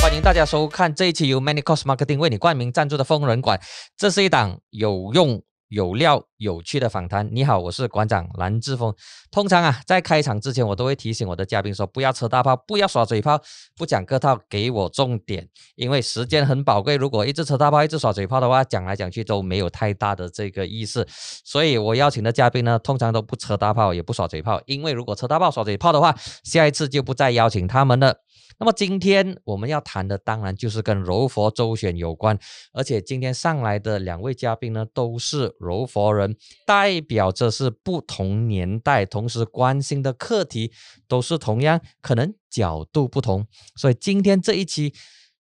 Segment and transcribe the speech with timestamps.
[0.00, 3.60] 欢迎大家收看这一期由 Many Cost Marketing 为你冠名赞助的疯人馆。
[3.96, 7.28] 这是一档有用、有料、有趣的访谈。
[7.30, 8.94] 你好，我是馆长蓝志峰。
[9.30, 13.38] 通常啊，在开场之前，我都会提醒我的嘉宾说：不要扯大炮，不要耍嘴炮，
[13.76, 15.46] 不讲客套，给我重点。
[15.76, 21.06] 因为时间很宝贵，如果一直扯大炮，一直耍嘴炮的话，讲来讲去都没有太大的这个意思。
[21.44, 24.60] 所以我邀请的嘉宾呢，通常都不扯大炮，也不耍嘴炮。
[24.64, 28.16] 因为如果扯大炮、耍嘴炮的话，下一次就不再邀请他们了。
[28.58, 32.38] 那么今天我们要谈的当然就是跟柔佛周选有关，
[32.72, 40.72] 而且今天上来的两位嘉宾呢都是柔佛人，代表着是不同年代，同时关心的课题
[41.06, 44.92] 都是同样，可能角度不同，所以今天这一期。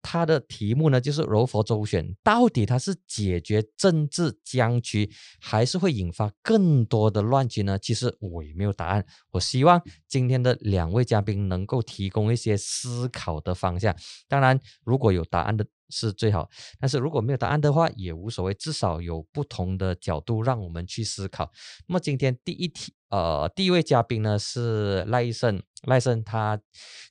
[0.02, 7.78] 它的题目呢，就是柔佛周旋到底它是解决政治僵局，还是会引发更多的乱局呢？
[7.78, 9.04] 其实我也没有答案。
[9.30, 13.94] 我希望今天的两位嘉宾能够提供一些思考的方向。
[14.28, 15.66] 当然，如果有答案的。
[15.90, 21.50] 是最好，但是如果没有答案的话也无所谓，至少有不同的角度让我们去思考。
[21.86, 26.60] 那么今天第一题，呃，第一位嘉宾呢是赖医生，赖医生他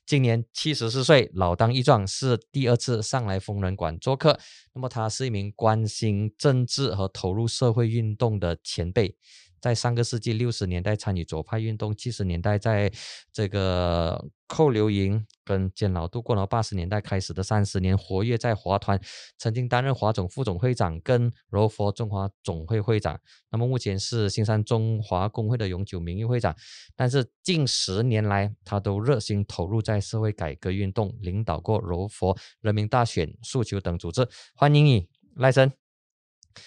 [0.06, 4.38] 今年七十四岁，老当益壮，是第二次上来疯人馆做客。
[4.72, 9.16] 那么他是一名关心政治和投入社会运动的前辈。
[9.60, 12.90] 在上个世纪六十年代参与左派运动，七十年代在
[13.32, 18.98] 这个扣留营跟监牢度过，了八十年代开始的三十年活跃在华团，
[19.36, 23.20] 曾经担任华总副总会长跟柔佛中华总会会长。
[23.50, 26.56] 那么目前是新山中华工会的永久名誉会长，
[26.96, 34.26] 但是近十年来他都热心投入在社会改革运动，领导过柔佛人民大选诉求等组织。
[34.54, 35.70] 欢迎你，赖森。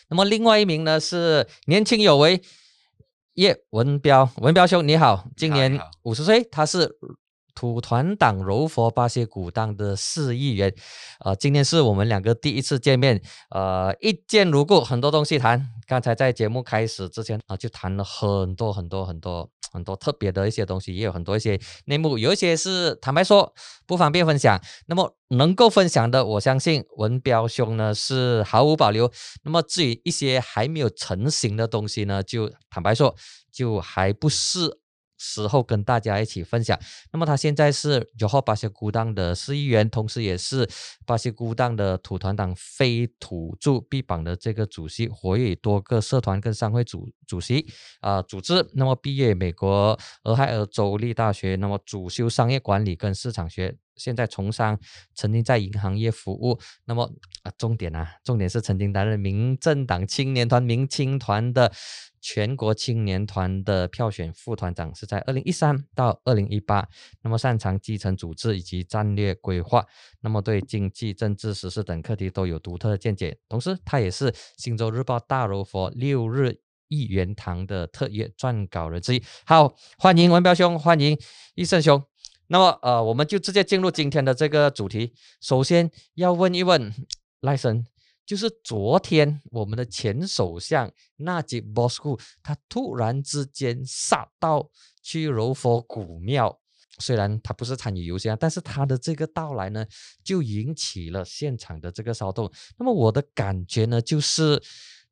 [0.09, 2.39] 那么另外一名呢是年轻有为。
[3.36, 6.98] 叶文彪，文彪兄你好，今年五十岁，他是
[7.55, 10.73] 土团党柔佛巴西古当的市议员，
[11.23, 15.69] 呃，今天是我们两个第一次见面，呃，一见如故，很多东西谈。
[15.87, 23.53] 刚才在节目开始之前啊，就谈了很多很多很多很多特别的一些东西，也有很多一些内幕，有一些是坦白说
[23.86, 24.59] 不方便分享。
[24.87, 29.11] 那么能够分享的，我相信文彪兄呢是毫无保留。
[29.43, 33.15] 那么至于一些还没有成型的东西呢，就坦白说，
[33.52, 34.80] 就还不是。
[35.23, 36.78] 时候跟大家一起分享。
[37.14, 40.70] 那么他现在是九号巴西孤党的市议员，同时也是
[41.06, 47.66] 巴西孤党的土团党非土著 B 榜的这个主席，活跃多个社团跟商会主主席
[48.02, 48.67] 啊组织。
[48.73, 54.78] 那么毕业美国俄亥俄州立大学，那么主修商业管理跟市场学，现在从商，
[55.16, 56.60] 曾经在银行业服务。
[56.84, 57.10] 那么
[57.44, 61.72] 啊重点啊，重点是曾经担任民政党青年团民青团的。
[62.23, 66.88] 全国青年团的票选副团长是在二零一三到二零一八，
[67.22, 69.86] 那么擅长基层组织以及战略规划，
[70.22, 73.38] 那么对经济、政治、时事等课题都有独特的见解。
[73.50, 76.58] 同时，他也是《新洲日报》大柔佛六日
[76.88, 79.23] 一元堂的特约撰稿人之一。
[79.45, 81.20] 好，欢迎文彪兄，欢迎
[81.55, 82.02] 医生兄。
[82.48, 85.14] 那么，呃，我们就直接进入今天的这个主题。
[85.42, 86.94] 首先要问一问
[87.42, 87.86] 赖森。
[88.26, 94.70] 就是昨天，我们的前首相纳吉波斯库，他突然之间杀到
[95.02, 96.60] 去柔佛古庙，
[97.00, 99.86] 虽然他不是参与游行，但是他的这个到来呢，
[100.23, 102.52] 就引起了现场的这个骚动。
[102.78, 104.61] 那么我的感觉呢，就是。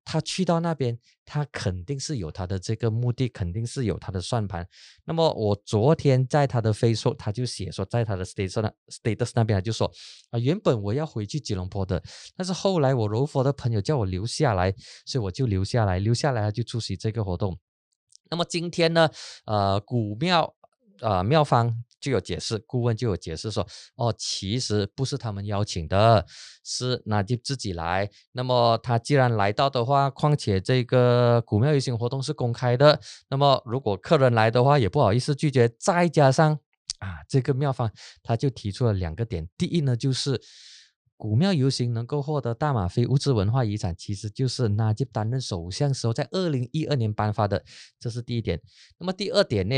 [0.03, 4.67] 他去到那边，他肯定是有他的这个目的，肯定是有他的算盘。
[5.05, 9.91] 那么我昨天在他的 Facebook，他就写说，在他的 status 那 status 那边，他就说
[10.31, 12.01] 啊，原本我要回去吉隆坡的，
[12.35, 14.73] 但是后来我柔佛的朋友叫我留下来，
[15.05, 17.57] 所以我就留下来，留下来就出席这个活动。
[18.29, 19.09] 那么今天呢，
[19.45, 20.55] 呃，古庙，
[20.99, 21.83] 呃，庙方。
[22.01, 26.25] 就有解释，顾问就有解释说，哦，其实不是他们邀请的，
[26.63, 28.09] 是那就自己来。
[28.31, 35.69] 那么他既然来到的话，况且这个古庙游行活动是公开的，那么如果客人来的话，也不好意思拒绝。
[35.79, 36.59] 再加上
[36.97, 37.91] 啊，这个庙方
[38.23, 40.41] 他就提出了两个点，第一呢，就是
[41.15, 47.63] 古庙游行能够获得大马非物质文化遗产，其实就是纳吉担任首相时候在二零一二年颁发的，
[47.99, 48.59] 这是第一点。
[48.97, 49.75] 那么第二点呢，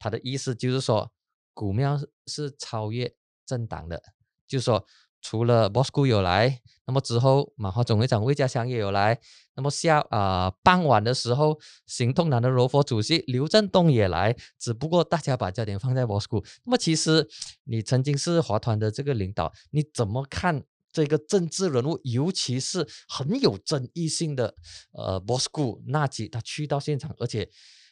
[0.00, 1.12] 他的意思就是说。
[1.54, 3.14] 古庙是超越
[3.46, 4.02] 政党的，
[4.46, 4.84] 就说，
[5.22, 9.18] 除了 Bosco 有来，那么之后马华总会长魏家祥也有来，
[9.54, 16.44] 那么下啊傍晚的时候，行动党的柔佛主席刘振东也来，只不过大家把焦点放在 Bosco。
[16.64, 17.26] 那么其实
[17.64, 24.54] 你曾经是华团的这个领导，你怎么看这个政治人物，尤其是很有争议性的
[24.92, 27.48] 呃 Bosco 纳吉他去到现场，而且。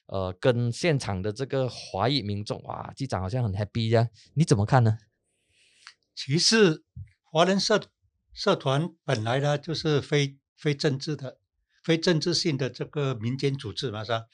[0.07, 4.99] 呃，跟现场的这个华裔民众，哇，机长好像很 happy 这样，你怎么看呢？
[6.15, 6.85] 其实
[7.23, 7.81] 华人社
[8.35, 11.39] 社团本来呢就是非非政治的、
[11.83, 14.27] 非政治性的这个民间组织嘛，是吧？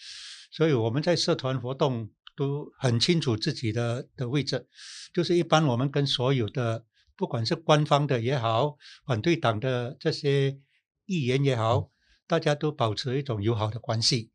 [0.50, 4.66] 所以我们在社团活动都很清楚自己的的位置，
[5.12, 6.84] 就是一般我们跟所有的，
[7.14, 8.76] 不管是官方的也好，
[9.06, 10.58] 反对党的这些
[11.04, 11.90] 议员也好，
[12.26, 14.32] 大家都保持一种友好的关系。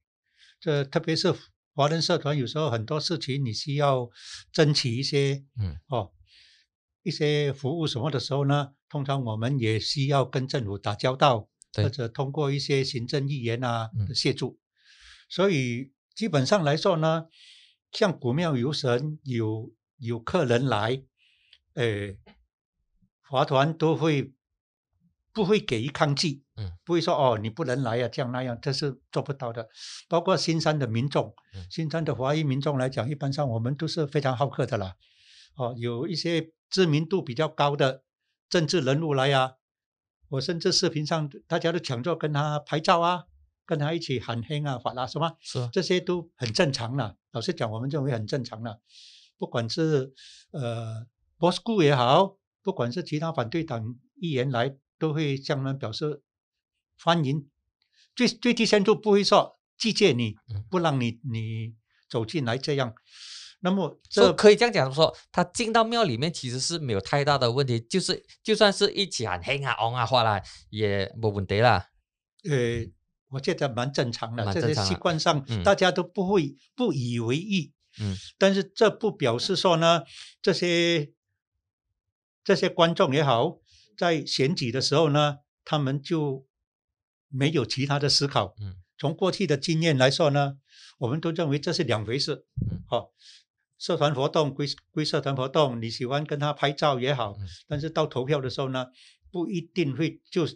[0.63, 1.36] 这特别是
[1.75, 4.10] 华人社团，有时候很多事情你需要
[4.50, 6.13] 争取一些，嗯，哦。
[7.01, 14.57] 一些服务什么的时候呢，通常我们也需要跟政府打交道，或者通过一些行政议员啊的协助。
[15.27, 17.25] 所以基本上来说呢，
[17.92, 21.04] 像古庙游神有有客人来，
[21.74, 22.15] 呃，
[23.24, 24.31] 华团都会
[25.33, 29.68] 不会给予抗拒，嗯，不会说哦你不能来啊这样那样，这是做不到的。
[30.08, 31.34] 包括新山的民众，
[31.70, 34.96] 新山的华裔民众来讲，一般上我们都是非常好客的啦。
[35.56, 38.04] 哦，有一些知名度比较高的
[38.50, 39.54] 政治人物来啊，
[40.30, 43.24] 我甚至视频上大家都抢着跟他拍照啊，
[43.66, 47.18] 跟他一起喊黑啊、法拉什么，是这些都很正常了。
[47.32, 48.80] 老实讲，我们认为很正常了。
[49.40, 50.14] 不管是
[50.52, 51.08] 呃
[51.40, 56.22] Bosco 也好，不管是其他反对党议员来，都会向他们表示
[57.01, 57.50] 欢迎。
[58.16, 60.36] 最最低限度不会说拒绝你，
[60.69, 61.74] 不让你你
[62.10, 62.94] 走进来这样。
[63.62, 71.88] 那么，这可以这样讲说，他进到庙里面其实是没有太大的问题，就是就算是一起喊嘿啊、昂啊、话啦，也没问题啦。
[72.44, 72.86] 呃，
[73.30, 77.72] 我觉得蛮正常的，这些习惯上大家都不会不以为意。
[78.01, 80.04] 嗯，但是这不表示说呢，
[80.42, 81.13] 这些
[82.44, 83.60] 这些观众也好，
[83.98, 86.46] 在选举的时候呢，他们就
[87.34, 88.54] 没有其他的思考。
[88.62, 90.58] 嗯，从过去的经验来说呢，
[91.00, 92.46] 我们都认为这是两回事。
[92.72, 93.12] 嗯，好。
[93.80, 97.36] 社团活动归归社团活动，你喜欢跟他拍照也好，
[97.68, 98.86] 但是到投票的时候呢，
[99.30, 100.48] 不一定会就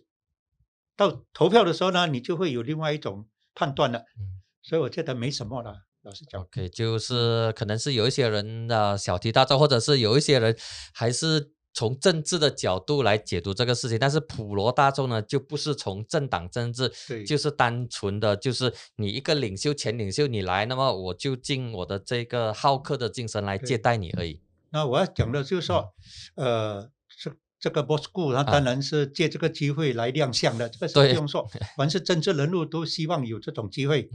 [0.95, 3.99] 到投票的时候呢，你就会有另外一种判断了。
[3.99, 6.41] 嗯所以我觉得没什么了，老实讲。
[6.41, 10.55] OK，就是可能是有一些人的小题大做，或者是有一些人
[10.93, 11.51] 还是。
[11.77, 16.91] 从政治的角度来解读这个事情，但是普罗大众呢，就不是从政党政治，
[17.23, 24.41] 就是单纯的就是你一个领袖、前领袖你来，那么我就尽我的这个好客的精神来接待你而已。
[24.71, 25.93] 那我要讲的就是说，
[26.33, 31.47] 呃，这这个 Bosco 他当然是借这个机会来亮相的，这个是不用说，
[31.77, 34.09] 凡是政治人物都希望有这种机会。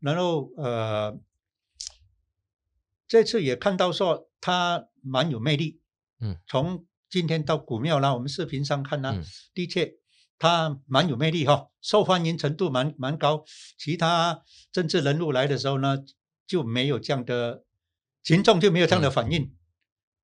[0.00, 1.16] 然后呃，
[3.06, 5.78] 这次也看到说他蛮有魅力。
[6.20, 9.22] 嗯，从今天到古庙啦，我们视频上看呢，
[9.54, 9.94] 的确
[10.38, 13.44] 他蛮有魅力哈，受欢迎程度蛮蛮高。
[13.78, 15.96] 其他政治人物来的时候呢，
[16.46, 17.64] 就没有这样的
[18.22, 19.54] 群众就没有这样的反应。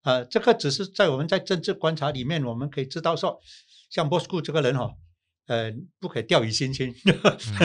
[0.03, 3.41] 啊，这个只是在我们在政治观察里面，我们可以知道说，
[3.89, 4.95] 像波斯库这个人哈，
[5.47, 6.95] 呃，不可掉以轻心，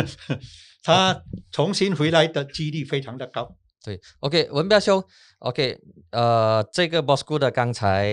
[0.82, 1.22] 他
[1.52, 3.59] 重新回来的几率非常的高。
[3.82, 5.02] 对，OK，文彪兄
[5.40, 5.80] ，OK，
[6.12, 8.10] 呃，这个 Bosco 的刚才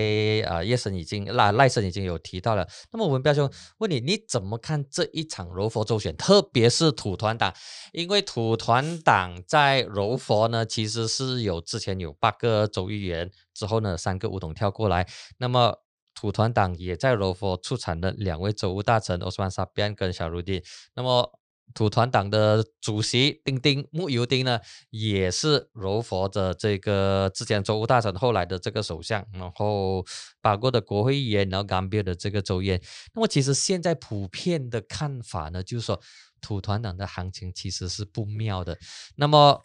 [0.47, 2.65] 啊，叶生已经赖赖生已经有提到了。
[2.91, 7.53] 那么文彪兄问你，你怎么看这一场柔佛州选，特别是土团党？
[7.91, 15.05] 因为土团党在柔佛呢，其实是有之前有八个州议员，之后呢三个乌统跳过来。
[15.37, 15.83] 那么
[16.15, 20.63] 土团党也在柔佛出产的两位州务大臣奥斯曼沙边跟小卢丁。
[20.95, 21.36] 那么
[21.73, 24.59] 土团党的主席丁丁木尤丁呢，
[24.89, 30.03] 也是柔佛的这个之前州务大臣，后来的这个首相，然后
[30.41, 32.81] 法国的国会议员，然后冈比尔的这个州议员。
[33.13, 36.01] 那么其实现在普遍的看法呢，就是说
[36.41, 38.77] 土团党的行情其实是不妙的。
[39.17, 39.63] 那么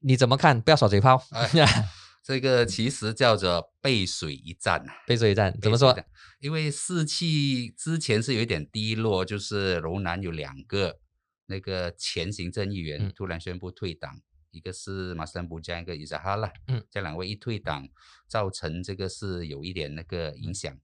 [0.00, 0.60] 你怎么看？
[0.60, 1.22] 不要耍嘴炮。
[2.26, 5.94] 这个其实叫做背水一战啊， 背水一战怎么说？
[6.40, 10.98] 因为士气之前是有一点低落，就是柔南有两个。
[11.46, 14.20] 那个前行政议员突然宣布退党，
[14.50, 17.88] 一个是马斯坦布加，一个伊扎哈拉，嗯，这两位一退党，
[18.26, 20.78] 造成这个是有一点那个影响，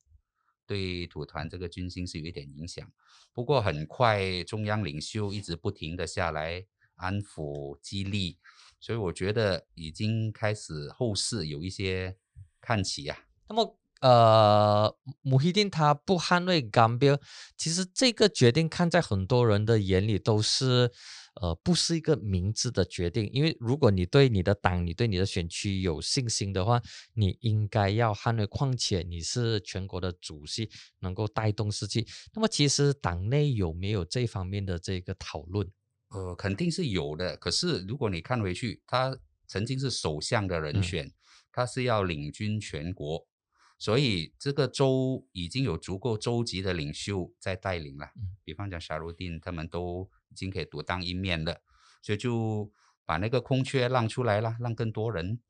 [0.67, 2.91] 对土团这个军心是有一点影响。
[3.33, 8.39] 不过很快中央领袖一直不停的下来安抚激励，
[8.79, 12.17] 所以我觉得已经开始后市有一些
[12.61, 13.25] 看起呀。
[13.49, 13.77] 那么。
[14.01, 17.21] 呃，穆希丁他不捍卫冈比尔，
[17.57, 20.91] 其实这个决定看在很多人的眼里都是，
[21.41, 23.29] 呃，不是一个明智的决定。
[23.33, 26.81] 因为如果你对你的党、你对你的选区有信心的话，
[27.13, 28.47] 你应该要捍卫。
[28.47, 32.07] 况且你是全国的主席，能够带动士气。
[32.33, 35.71] 那么其实党内有没有这方面的这个讨论？
[36.09, 37.37] 呃，肯定是有的。
[37.37, 39.17] 可是如果你看回去，他
[39.47, 41.13] 曾经是首相的人选，
[41.53, 43.27] 他是要领军全国，
[43.81, 48.11] 所以这个州已经有足够州级的领袖在带领了。
[48.45, 51.63] 比方讲沙鲁丁，他们都已经可以独当一面了，
[52.03, 52.71] 所以就
[53.07, 55.41] 把那个空缺让出来了，让更多人，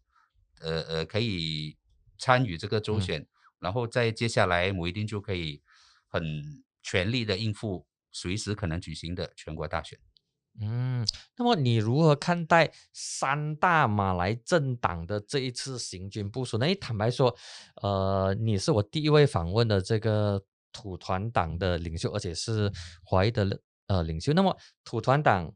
[0.60, 1.76] 呃呃，可以
[2.18, 3.26] 参与这个州选，
[3.58, 5.60] 然后再接下来，姆一定就可以
[6.06, 9.98] 很全力的应付随时可能举行的全国大选。
[10.60, 16.58] 嗯，那么你如何看待三大马来政党的这一次行军部署？
[16.58, 17.34] 那坦白说，
[17.82, 20.42] 呃，你是我第一位访问的这个
[20.72, 22.72] 土团党的领袖，而且是
[23.04, 24.32] 华裔的呃领袖。
[24.32, 25.54] 那么土团党、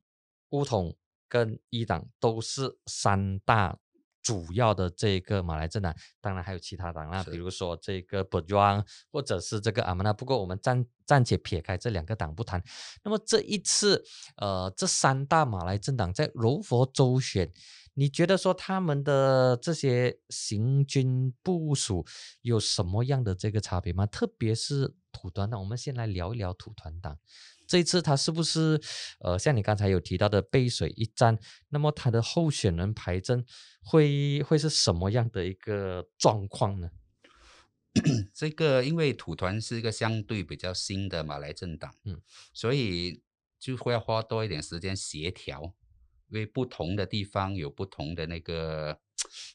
[0.50, 0.96] 乌统
[1.28, 3.78] 跟一党都是三大。
[4.24, 10.12] 主要的这个马来政党，当然还有其他党啦，比如说这个 b e j a n 或者是这个阿曼纳。
[10.14, 12.62] 不过我们暂暂且撇开这两个党不谈。
[13.02, 14.02] 那么这一次，
[14.36, 17.52] 呃，这三大马来政党在柔佛州选，
[17.92, 22.06] 你觉得说他们的这些行军部署
[22.40, 24.06] 有什么样的这个差别吗？
[24.06, 27.18] 特别是土团党，我们先来聊一聊土团党。
[27.66, 28.80] 这一次他是不是
[29.20, 31.38] 呃像你刚才有提到的背水一战？
[31.68, 33.44] 那么他的候选人排阵
[33.82, 36.90] 会会是什么样的一个状况呢？
[38.34, 42.20] 这个因为土团是一个相对比较新的马来政党，嗯，
[42.52, 43.22] 所以
[43.58, 45.74] 就会要花多一点时间协调。
[46.30, 48.98] 因为不同的地方有不同的那个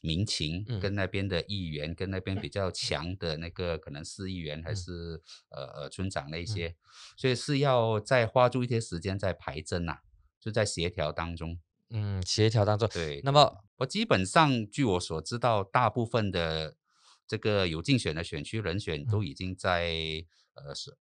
[0.02, 6.74] 民情，跟那边的议员，跟那边比较强的那个可能市议员还是呃呃村长那些，
[7.16, 9.98] 所以是要再花出一些时间在排阵呐，
[10.40, 11.58] 就在协调当中。
[11.90, 12.88] 嗯，协调当中。
[12.88, 13.20] 对。
[13.24, 16.76] 那么我基本上据我所知道，大部分的
[17.26, 19.92] 这个有竞选的选区人选都已经在
[20.54, 20.92] 呃首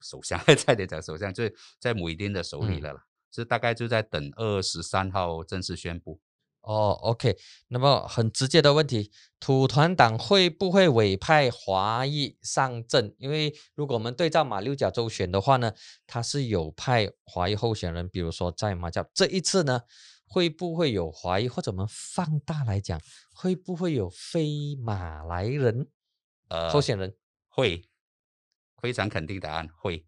[0.00, 1.44] 首相， 差点讲首相，就
[1.78, 3.06] 在姆伊丁的手里了啦。
[3.30, 6.20] 这大概就在等二十三号正式宣布
[6.66, 6.90] 哦。
[7.00, 13.14] OK，那么很直接的问题，土团党会不会委派华裔上阵？
[13.18, 15.72] 因为如果我们对照马六甲州选的话呢，
[16.06, 19.82] 他是有派华裔候选人，比如说在马甲这一次呢，
[20.26, 21.48] 会不会有华裔？
[21.48, 23.00] 或者我们放大来讲，
[23.34, 25.88] 会不会有非马来人
[26.48, 27.16] 呃候选人？
[27.48, 27.88] 会，
[28.82, 30.04] 非常肯定答案会。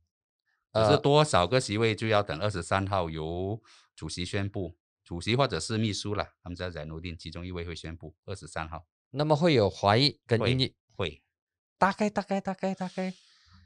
[0.71, 3.61] 可是多少个席位就要等二十三号由
[3.97, 4.77] 主席宣布，
[5.09, 8.87] 主席或者是秘书了，他们在在努定其中一位会宣布二十三号。
[9.13, 10.75] 那么会有怀疑跟印裔？
[10.95, 11.23] 会，
[11.79, 13.15] 大概大概大概大概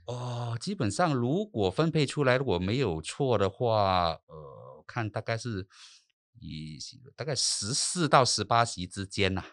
[0.04, 5.66] 哦，基本上如果分配出来如果没有错的话，呃，看大概是
[6.38, 6.78] 以
[7.16, 9.44] 大概十四到十八席之间呐。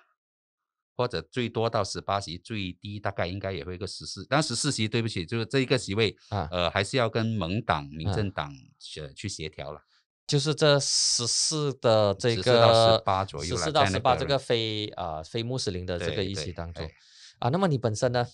[0.95, 9.81] 或者最多到十八席，最低大概应该也会一个十四，但十四席对不起，就是这一个席位啊，呃，还是要跟盟党、民政党去去协调了。
[10.29, 16.87] 就是这十四的这个十四到十八左右，十四到十八这个非啊非穆斯林的这个一起当中
[17.39, 17.49] 啊。
[17.49, 18.27] 那么你本身呢？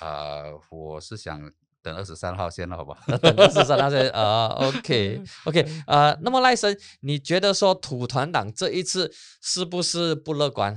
[0.00, 2.98] 啊，我是想等二十三号先了，好吧？
[3.22, 4.48] 等二十三号先啊。
[4.68, 6.14] OK OK 啊。
[6.20, 10.76] 那么赖生，你觉得说土团党这一次是不是不乐观？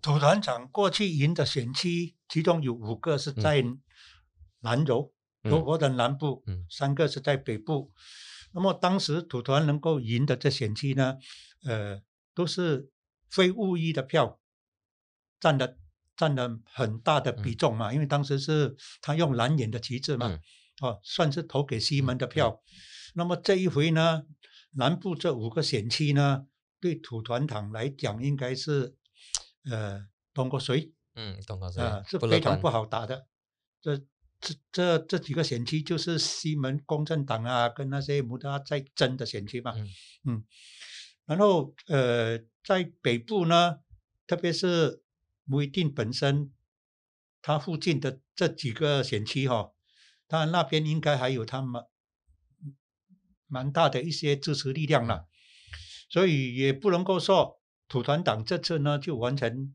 [0.00, 3.62] 土团长过去赢的选区，其中有五个是在
[4.60, 7.90] 南柔，柔佛的南部，嗯三个是在北部。
[8.52, 11.16] 那么当时土团能够赢的这选区呢，
[11.64, 12.02] 呃，
[12.34, 12.90] 都是
[13.28, 14.40] 非巫裔的票
[15.40, 15.76] 占的
[16.16, 20.38] 占了很大的比重嘛，因为当时是他用蓝眼的旗帜嘛，
[20.80, 22.62] 哦，算是投给西门的票。
[23.14, 24.24] 那么这一回呢，
[24.72, 26.46] 南部这五个选区呢，
[26.80, 28.94] 对土团党来讲应该是。
[29.70, 33.26] 呃，通过谁，嗯，通过谁啊，是非常不好打的。
[33.82, 34.00] 这
[34.40, 39.74] 这这这几个选区就是西门公正党啊，跟那些穆达在争的选区嘛，
[40.24, 40.44] 嗯，
[41.26, 43.80] 然后呃，在北部呢，
[44.26, 45.02] 特别是
[45.44, 46.52] 穆伊丁本身，
[47.42, 49.72] 它附近的这几个选区哈，
[50.26, 51.84] 当然那边应该还有他们
[53.46, 55.26] 蛮大的一些支持力量了，
[56.08, 57.56] 所以也不能够说。
[57.90, 59.74] 土团党这次呢，就完全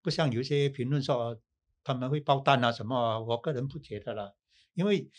[0.00, 1.38] 不像有些评论说
[1.84, 4.32] 他们会爆弹啊什么，我个人不觉得啦，
[4.74, 5.10] 因为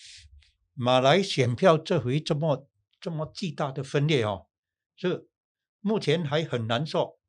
[0.73, 2.67] 马来选票这回这么
[2.99, 4.47] 这么巨大的分裂哦，
[4.95, 5.27] 是
[5.81, 7.19] 目前还很难说，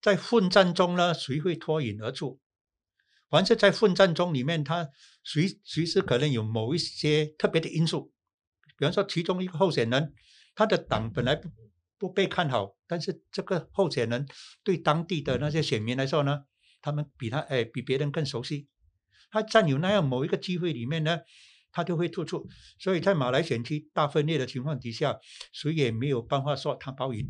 [0.00, 2.40] 在混战中呢，谁会脱颖而出？
[3.28, 4.90] 凡是在混战中里面，他
[5.22, 8.12] 随随时可能有某一些特别的因素，
[8.76, 10.14] 比方说其中一个候选人，
[10.54, 11.48] 他的党本来不。
[12.00, 14.26] 不被看好，但是这个候选人
[14.64, 16.46] 对当地的那些选民来说呢，
[16.80, 18.68] 他们比他哎比别人更熟悉，
[19.30, 21.20] 他占有那样某一个机会里面呢，
[21.72, 22.46] 他就会突出。
[22.78, 25.18] 所以在马来选区大分裂的情况底下，
[25.52, 27.28] 谁也没有办法说他包赢。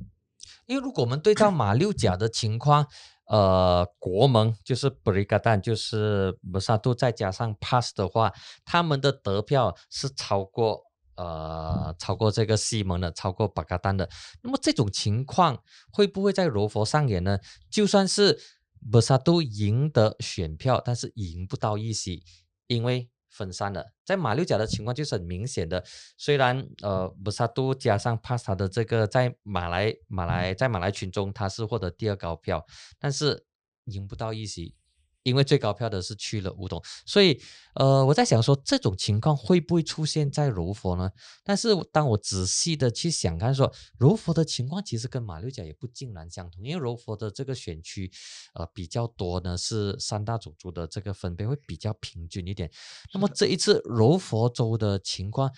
[0.67, 2.87] 因为如果我们对照马六甲的情况，
[3.27, 8.33] 呃，国盟就是 b r i g a d a n 就是摩萨杜再加上 Pass 的话，
[8.65, 10.83] 他们的得票是超过
[11.17, 14.09] 呃超过这个西蒙的，超过巴嘎丹的。
[14.43, 17.39] 那么这种情况会不会在柔佛上演呢？
[17.71, 18.41] 就算是
[18.81, 22.25] 摩萨杜赢得选票，但是赢不到一席，
[22.67, 23.09] 因为。
[23.33, 25.85] 分散了，在马六甲的情况就是很明显的。
[26.19, 32.67] 虽然呃，布萨杜加上帕萨的这个在马来马来在马来群中他是获得第二高票，
[32.99, 33.47] 但是
[33.85, 34.75] 赢不到一席。
[35.23, 37.41] 因为最高票的是去了梧桐，所以
[37.75, 41.11] 呃，我在想说这种情况会不会出现在柔佛呢？
[41.45, 48.11] 但是当我仔细的去想看，说柔佛的情况其实跟马六甲也不尽然相同，因为柔佛的这个选区
[48.55, 52.71] 呃比较多呢，是三大种族的这个分配会比较平均一点。
[53.13, 55.53] 那么这一次柔佛州的情况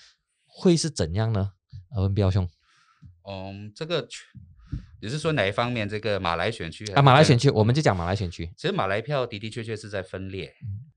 [0.45, 1.53] 会是怎样呢？
[1.95, 2.49] 呃，文彪兄，
[3.29, 4.09] 嗯，这个。
[5.03, 5.89] 你是说哪一方面？
[5.89, 8.49] 这个马来选区啊，马来选区，我们就讲马来选区。
[8.57, 10.55] 其实马来票的的确确是在分裂。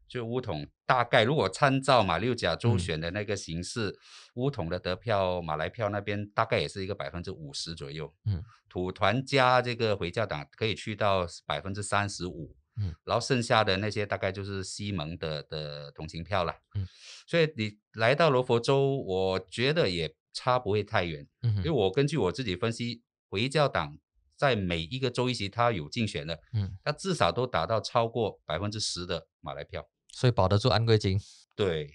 [0.07, 3.97] 就乌统大概如果参照马六甲州选的那个形式，
[4.35, 8.13] 乌统的得票，马来票那边大概也是一个百分之五十左右。
[8.27, 12.55] 嗯，土团加这个回教党可以去到百分之三十五。
[12.77, 16.53] 嗯，然后剩下的那些大概就是西蒙的的同情票了。
[16.75, 16.87] 嗯，
[17.25, 21.25] 所以你来到罗佛州，我觉得也差不会太远。
[21.41, 23.01] 嗯，因为我根据我自己分析。
[23.29, 23.97] 回教党
[24.35, 31.19] 在每一个州一席，他有竞选的，嗯，他至少都达到超过百分之十的马来票，所以保得住安贵金。
[31.55, 31.89] 对，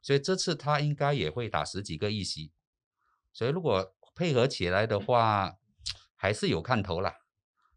[0.00, 2.52] 所以这次他应该也会打十几个议席，
[3.32, 5.56] 所以如果配合起来的话，
[6.16, 7.14] 还是有看头啦。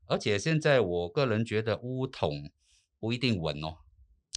[0.05, 2.51] 而且现在我个人觉得乌统
[2.99, 3.77] 不一定稳哦。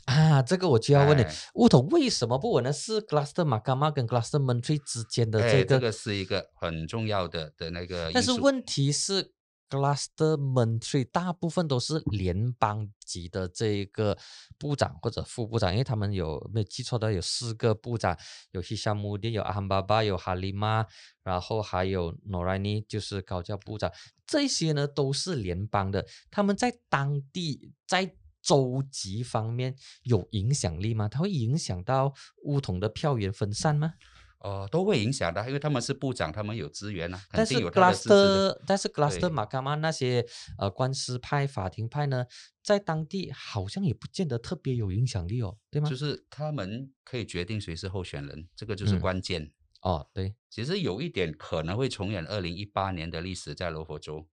[0.06, 2.72] 啊，这个我就要问你，乌统为什么不稳呢？
[2.72, 4.78] 是 Cluster m a g a m a 跟 Cluster m o n t r y
[4.78, 8.12] 之间的这个，这个是一个很重要的的那个。
[8.14, 9.32] 但是问题是
[9.68, 14.16] ，Cluster m o n t r y 大部分都是联邦级的这一个
[14.58, 18.16] 部长或者副部长，因为他们有没有记错的有四个部长，
[18.52, 20.86] 有 Hishamuddin，有阿罕巴巴，有哈利玛，
[21.24, 23.90] 然后还有 Norani，就是高教部长，
[24.24, 28.14] 这些呢都是联邦的，他们在当地在。
[28.46, 31.08] 州级方面有影响力吗？
[31.08, 33.94] 它会影响到乌统的票源分散吗？
[34.38, 40.24] 哦，都会影响的，因为他们是部长，他们有资源啊，但是 Cluster，但是 Gluster 马卡曼那些
[40.58, 42.26] 呃官司派、法庭派呢，
[42.62, 45.90] 在当地好像也不见得特别有影响力哦，对吗？
[45.90, 50.06] 就是他们可以决定谁是候选人，这个就是关键哦。
[50.12, 54.28] 对，其实有一点可能会重演二零一八年的历史，在罗佛州。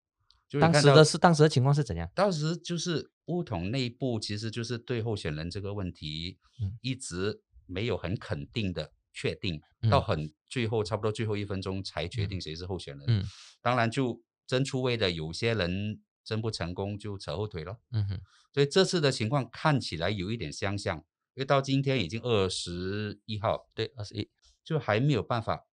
[0.59, 2.09] 当时的是当时的情况是怎样？
[2.13, 6.37] 当时就是乌统内部其实就是对候选人这个问题，
[6.81, 13.05] 一直没有很肯定的确定，到很最后差不多最后一分钟才决定谁是候选人。
[13.07, 13.23] 嗯，
[13.61, 17.79] 当然就争出位的有些人争不成功就扯后腿了。
[17.91, 18.19] 嗯哼，
[18.53, 24.29] 所以这次的情况看起来有一点相像，因为到今天已经二十一号，对，二十一，
[24.63, 25.65] 就还没有办法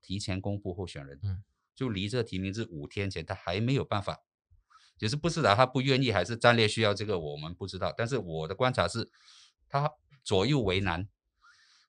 [0.00, 1.20] 提前公布候选人。
[1.22, 1.42] 嗯。
[1.74, 4.22] 就离这提名是五天前，他还没有办法，
[4.98, 7.94] 就是不知道他不愿意还是战略需要，这个我们不知道。
[7.96, 9.10] 但是我的观察是，
[9.68, 9.90] 他
[10.22, 11.08] 左右为难，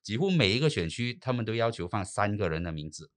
[0.02, 3.10] 几乎每一个选区他们都要求放三个人的名字。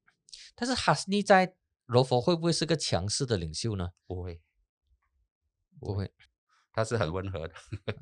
[0.53, 3.91] 但是哈斯尼在罗佛会不会是个强势的领袖呢？
[4.05, 4.41] 不会，
[5.79, 6.11] 不会，
[6.73, 7.53] 他是很温和的，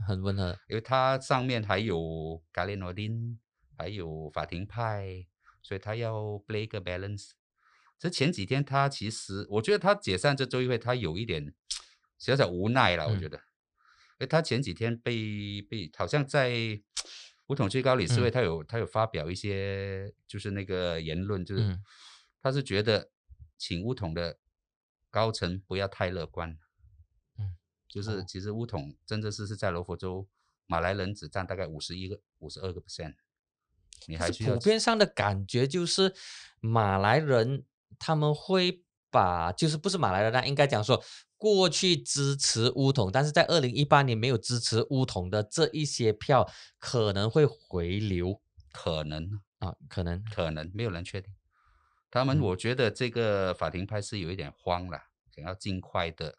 [0.07, 3.39] 很温和，因为他上面还有加列诺丁，
[3.77, 5.27] 还有法庭派，
[5.61, 6.13] 所以他要
[6.47, 7.31] play 一个 balance。
[8.03, 11.53] 这前几天他其实，我觉得他解散这周议会，他有一点
[12.19, 13.07] 小小无奈了。
[13.07, 13.39] 我觉得，
[14.17, 16.51] 哎，他前几天被被好像在
[17.47, 21.79] 乌统最高理事会，他有他有发表一些就是那个言论，就是
[22.41, 23.09] 他是觉得
[23.57, 24.37] 请乌统的
[25.09, 26.59] 高层不要太乐观。
[27.39, 27.55] 嗯，
[27.87, 30.27] 就是其实乌统真的是是在罗佛州
[30.67, 33.15] 马来人只占大概五十一个五十二个 percent，
[34.07, 36.13] 你还需要普遍上的感觉就是
[36.59, 37.63] 马来人。
[37.99, 41.03] 他们会把，就是不是马来人，那应该讲说，
[41.37, 51.33] 过去支持乌统，但是在二零一八年没有支持乌统的这一些票，可能会回流，可能啊，可能，可能，没有人确定。
[52.09, 54.99] 他们，我觉得这个法庭派是有一点慌了，
[55.35, 56.37] 想要尽快的，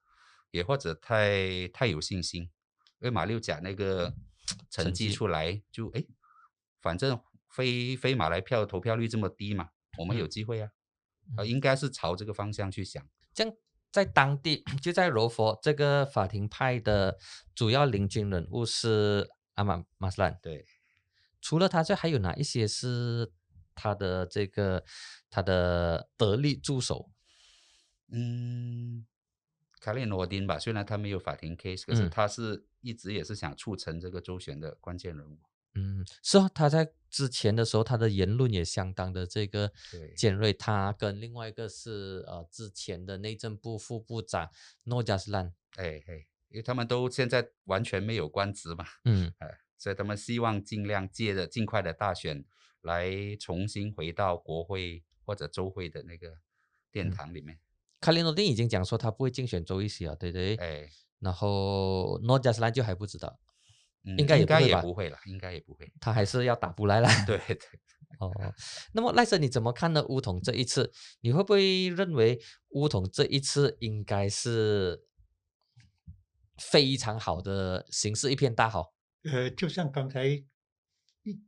[0.51, 2.51] 也或者太太有信心，因
[3.01, 4.15] 为马六甲那个
[4.71, 6.05] 成绩出来，就哎，
[6.81, 10.71] 反正非非马来票投票率这么低嘛，我们有机会啊。
[11.37, 13.07] 呃，应该是朝这个方向去想。
[13.33, 13.55] 这样，
[13.91, 17.19] 在当地 就在柔佛，这个法庭派的
[17.55, 20.39] 主要领军人物是阿马马斯兰。
[20.43, 20.67] 对，
[21.41, 23.33] 除了他，这还有哪一些是
[23.75, 24.85] 他的这个
[25.31, 27.11] 他的得力助手？
[28.11, 29.07] 嗯，
[29.81, 35.39] 卡列诺丁吧，虽然他没有法庭 case，可是他是一直也是想促成这个周旋的关键人物。
[35.75, 39.73] 嗯，是啊，他在之前的时候，他的言论也相当的这个
[40.17, 40.53] 尖锐。
[40.53, 44.51] 他跟另外一个是呃之前的内政部副部长
[44.85, 52.45] 诺加斯兰，哎哎，因为他们都现在完全没有官职嘛，嗯，哎，所以他们希望尽量借着尽快的大选
[52.83, 53.11] 来
[53.41, 56.39] 重新回到国会或者州会的那个
[56.93, 57.59] 殿堂里面。
[58.01, 60.55] 卡林诺丁已经讲说他不会竞选州议席了，对对？
[60.57, 63.41] 哎，然后诺加斯兰就还不知道。
[64.19, 65.91] 应该应该也不会了，应该也不会。
[66.01, 67.09] 他还是要打不来了。
[67.27, 67.59] 对对。
[68.21, 68.31] 哦，
[68.93, 70.05] 那么赖生你怎么看呢？
[70.09, 72.39] 乌统这一次，你会不会认为
[72.71, 75.01] 乌统这一次应该是
[76.57, 78.95] 非常好的形势一片大好？
[79.25, 80.45] 呃，就像刚才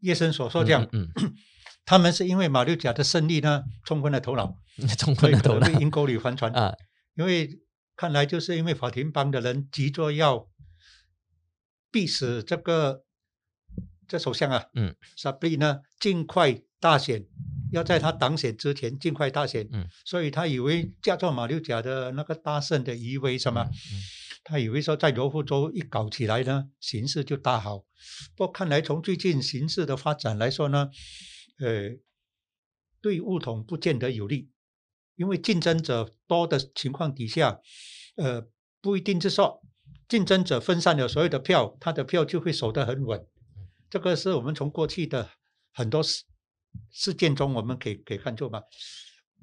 [0.00, 1.08] 叶生所说这样，嗯，
[1.86, 4.58] 他们是因为马六甲的胜利呢，冲昏了头脑，
[4.98, 6.74] 冲昏了头脑，阴沟里翻船啊。
[7.14, 7.60] 因为
[7.94, 10.48] 看来就是因为法庭帮的人急着要。
[11.96, 13.06] 逼使这个
[14.06, 17.26] 这首相啊，嗯，萨布里呢，尽快大选，
[17.72, 23.66] 要在他当选之前尽快大选，嗯，所以他以为驾照马六甲的那个大胜的余威什么，
[24.44, 27.78] 他以为说在罗湖州一搞起来呢，形势就大好。
[28.36, 30.90] 不过看来从最近形势的发展来说呢，
[31.60, 31.96] 呃，
[33.00, 34.50] 对物统不见得有利，
[35.14, 37.58] 因为竞争者多的情况底下，
[38.16, 38.46] 呃，
[38.82, 39.62] 不一定是说。
[40.08, 43.26] 竞争者分散了所有的票，他的票就会守得很稳。
[43.90, 45.30] 这个是我们从过去的
[45.72, 46.24] 很多事
[46.90, 48.62] 事件中，我们可以可以看出嘛。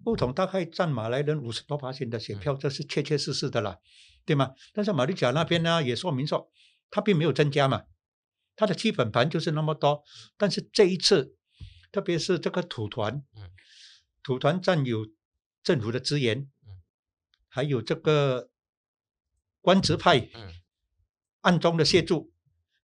[0.04, 3.78] 不同大概占马来人五十多八千的选票，这是确确实实的啦，
[4.26, 4.52] 对吗？
[4.74, 6.50] 但是马六甲那边呢，也说明说，
[6.90, 7.84] 他并没有增加嘛，
[8.56, 10.04] 他的基本盘就是那么多。
[10.38, 11.36] 但是这一次，
[11.92, 13.22] 特别是这个土团，
[14.24, 15.06] 土团占有
[15.62, 16.50] 政府的资源，
[17.50, 18.50] 还有这个。
[19.64, 20.30] 官职派
[21.40, 22.34] 暗中的协助，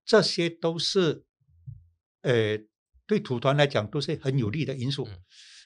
[0.05, 1.25] 这些都是
[2.21, 2.57] 呃
[3.05, 5.03] 对土团来讲都是很有利的因素。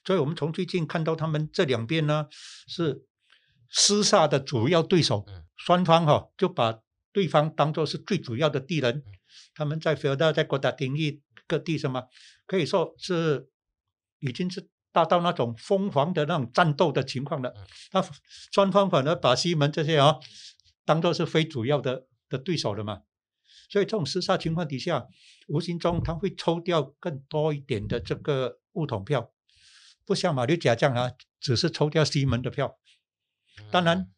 [0.03, 2.25] 所以，我们从最近看到他们这两边呢
[2.67, 3.05] 是
[3.71, 5.23] 厮杀的主要对手，
[5.55, 6.79] 双方哈就把
[7.11, 9.03] 对方当做是最主要的敌人。
[9.53, 12.07] 他们在菲尔在国达丁义各地什么，
[12.47, 13.47] 可以说是
[14.17, 17.53] 已经是达到那种疯狂的那种战斗的情况了。
[17.91, 18.03] 那
[18.51, 20.17] 双方反而把西门这些啊。
[20.85, 23.03] 当做是非主要的的对手了嘛，
[23.69, 25.07] 所以这种厮杀情况底下，
[25.47, 29.31] 无形中他会抽掉更多一点的这个物统票，
[30.05, 32.77] 不像马六甲这样啊，只是抽掉西门的票。
[33.71, 34.11] 当然，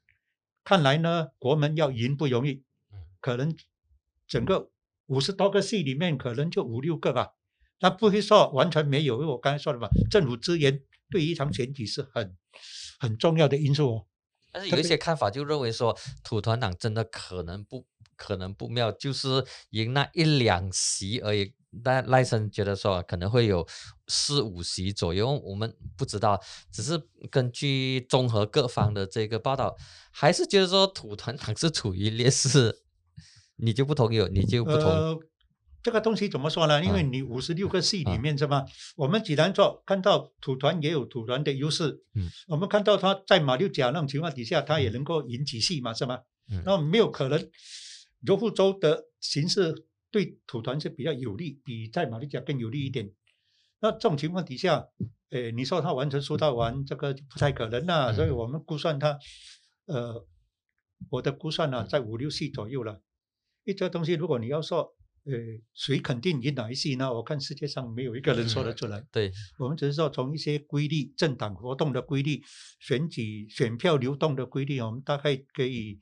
[0.64, 2.64] 看来呢，国门要赢不容易，
[3.20, 3.56] 可能
[4.28, 4.72] 整个
[5.08, 7.34] 五十多个系里面可能就五六个吧，
[7.80, 12.36] 他不会说完全没有，因为我刚才说了嘛，政府资源对一场选举是很
[12.98, 14.08] 很重要的因素哦。
[14.56, 21.54] 但是有一些看法就认为说，土团党真的可能不可能不妙，就是赢那一两席而已。
[21.84, 23.68] 但赖森觉得说可能会有
[24.08, 26.42] 四五席左右，我们不知道，
[26.72, 26.98] 只是
[27.30, 29.76] 根据综合各方的这个报道，
[30.10, 32.84] 还是觉得说土团党是处于劣势。
[33.58, 35.20] 你就不同意，你就不同。
[35.86, 36.84] 这个东西怎么说呢？
[36.84, 38.66] 因为你五十六个系里面是吧？
[38.96, 46.18] 我们既然做看到土团也有土团的优势，嗯，我们看到他在马六甲那种情况底下，他也能够赢几系嘛，是吗？
[46.66, 47.52] 那没有可能，
[48.22, 53.12] 柔佛州的形势对土团是比较有利，比在马六甲更有利一点。
[53.80, 54.88] 那这种情况底下，
[55.30, 58.12] 诶，你说他完全输到完，这个不太可能了。
[58.12, 59.20] 所以我们估算他，
[59.86, 60.26] 呃，
[61.12, 63.00] 我的估算呢，在五六系左右了。
[63.66, 65.34] 一这东西，如果你要说，呃，
[65.74, 67.12] 谁肯定赢哪一系呢？
[67.12, 69.04] 我看世界上没有一个人说得出来。
[69.12, 72.40] 对我们只是说从一些规律、政党活动的规律、
[72.80, 76.00] 选举选票流动的规律，我们大概可以，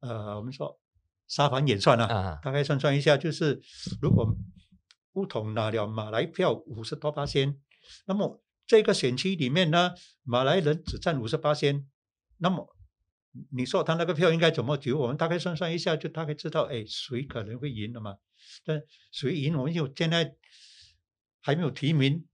[0.00, 0.80] 呃，我们说
[1.28, 3.60] 沙盘演算啊，大概算算一下，就是
[4.00, 4.34] 如果
[5.12, 7.60] 乌统拿了马来票五十多八仙，
[8.06, 9.92] 那么这个选区里面呢，
[10.22, 11.86] 马来人只占五十八仙，
[12.38, 12.74] 那么。
[13.50, 14.96] 你说他那个票应该怎么投？
[14.96, 18.16] 我们大概算算一下，就大概知道，哎，谁可能会赢了嘛？
[18.64, 20.34] 但谁赢，我们就现在
[21.40, 22.26] 还没有提名。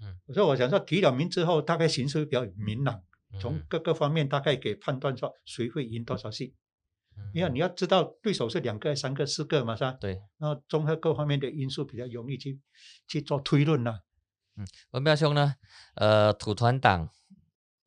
[0.00, 3.02] 嗯，所以我想说，提了名之后，大概形势比较明朗，
[3.40, 6.54] 从各个方面大概给判断说谁会赢多少戏。
[7.34, 9.90] 因为你要知道对手是两个、三个、四个嘛，是吧？
[10.00, 10.20] 对。
[10.38, 12.60] 那综合各方面的因素，比较容易去
[13.08, 14.04] 去做推论了。
[14.56, 15.56] 嗯，文彪兄呢？
[15.94, 17.10] 呃，土团党。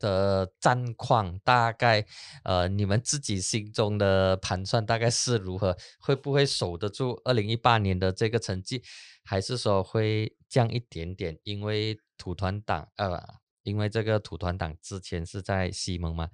[0.02, 2.06] 的战况，大概
[2.44, 5.78] 呃，你们自己心中的盘算大概是如何？
[6.00, 8.84] 会不会守得住二零一八年的这个成绩，
[9.24, 11.40] 还是说会降一点点？
[11.44, 13.24] 因为土团党呃，
[13.64, 16.30] 因为这个土团党之前是在西蒙嘛，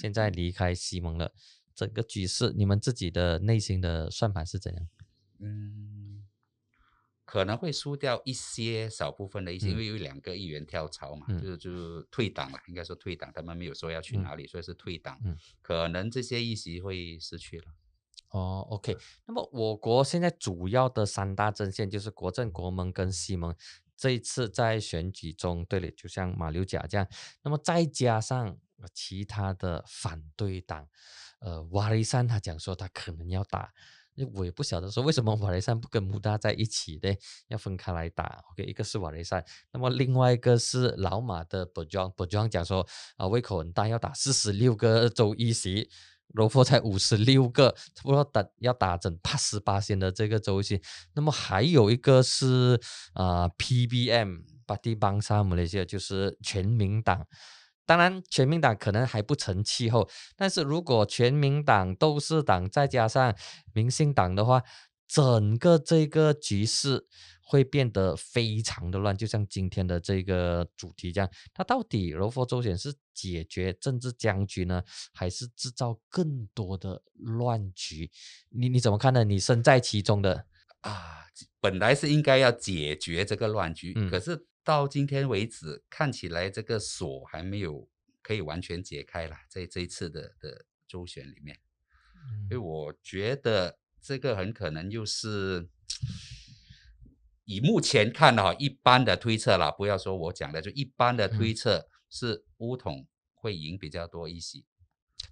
[0.00, 1.30] 现在离开西蒙了，
[1.74, 4.88] 整个局势，你们自己的内心的算盘是怎样？
[5.38, 6.19] 嗯。
[7.30, 15.16] 可能会输掉一些少部分的一些，因为有两个议员跳槽嘛，就就退党了，应该说退党，他们没有说要去哪里，所以是退党。
[15.62, 17.66] 可能这些议席会失去了。
[18.30, 18.96] 哦，OK。
[19.26, 23.54] 那么我国现在主要的三大阵线就是国政、国盟跟西盟，
[23.96, 27.06] 这一次在选举中，对了，就像马六甲这样，
[27.44, 28.58] 那么再加上
[28.92, 30.88] 其他的反对党，
[31.38, 33.72] 呃，瓦雷山他讲说他可能要打。
[34.34, 37.16] 我也不晓得说为什么瓦雷山不跟穆大在一起的，
[37.48, 38.42] 要分开来打。
[38.50, 42.10] OK，一个是瓦雷山，那么另外一个是老马的博庄。
[42.12, 45.88] 博庄讲说啊，胃口很大，要打四十六个州一席，
[46.28, 50.80] 罗佛才五十六个，差不多打要打整八十八星的这个州一席。
[51.14, 52.80] 那么还有一个是
[53.14, 57.26] 啊，PBM 巴蒂邦沙姆那些，就是全民党。
[57.90, 63.34] 当然，全民党可能还不成气候，但是如果全民党、斗士党再加上
[63.72, 64.62] 民进党的话，
[65.08, 67.08] 整个这个局势
[67.42, 69.16] 会变得非常的乱。
[69.16, 78.08] 就像今天的这个主题这样，它到底柔佛州选是解决政治僵局呢，还是制造更多的乱局？
[78.50, 79.24] 你你怎么看呢？
[79.24, 80.46] 你身在其中的
[80.82, 81.26] 啊，
[81.60, 84.46] 本来是应该要解决这个乱局，可是。
[84.70, 87.88] 到今天为止，看起来这个锁还没有
[88.22, 91.58] 可以完全解开了，在这一次的的周旋里面，
[92.48, 95.68] 所以我觉得这个很可能又是
[97.46, 104.62] 以目前看的哈，一般的推测啦，不要说我讲的，就一般的推测是乌统会赢比较多一些。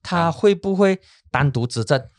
[0.03, 2.11] 他会不会单独执政？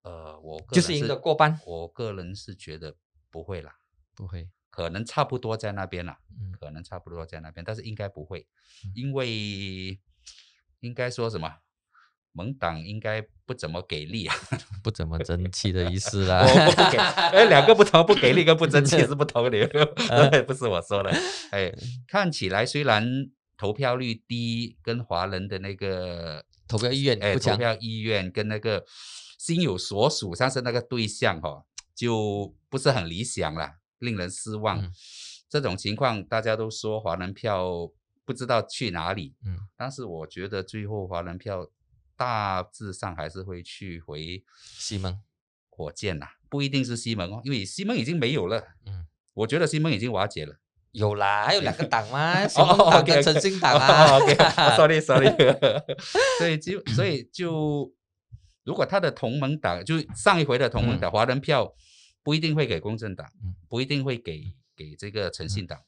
[0.00, 1.60] 呃，我就是赢得过半。
[1.66, 2.96] 我个人是觉得
[3.30, 3.76] 不会啦，
[4.14, 4.48] 不会。
[4.74, 6.16] 可能差不多在那边了，
[6.58, 8.44] 可能差不多在那边，但是应该不会，
[8.92, 9.96] 因为
[10.80, 11.48] 应该说什么，
[12.32, 14.34] 盟党应该不怎么给力啊，
[14.82, 16.42] 不怎么争气的意思啦。
[16.74, 19.68] 不给，哎，两个不同，不给力跟不争气是不同的，
[20.42, 21.12] 不是我说的。
[21.52, 21.72] 哎，
[22.08, 28.84] 看起来虽然投票率低，跟华人的那个投票意愿，哎，投票意愿跟那个
[29.38, 33.74] 心有所属，像是那个对象哈，就不是很理想了。
[34.04, 34.80] 令人失望，
[35.48, 37.90] 这种情况大家都说华人票
[38.24, 39.34] 不知道去哪里。
[39.44, 41.68] 嗯，但是我觉得最后华人票
[42.16, 45.20] 大致上还是会去回西蒙
[45.68, 48.62] 火箭呐，不一定是西蒙哦，因为西蒙已经没有了。
[48.86, 50.56] 嗯，我觉得西蒙已经瓦解了。
[50.92, 52.46] 有啦，还有两个党吗？
[52.48, 54.18] 西蒙党跟陈信党啊。
[54.22, 55.28] OK，Sorry，Sorry。
[56.38, 57.92] 所以就所以就
[58.64, 61.74] 如果他的同盟党就上一回的同盟党华人票。
[62.24, 63.28] 不一定会给公正党，
[63.68, 64.42] 不一定会给
[64.74, 65.78] 给这个诚信党。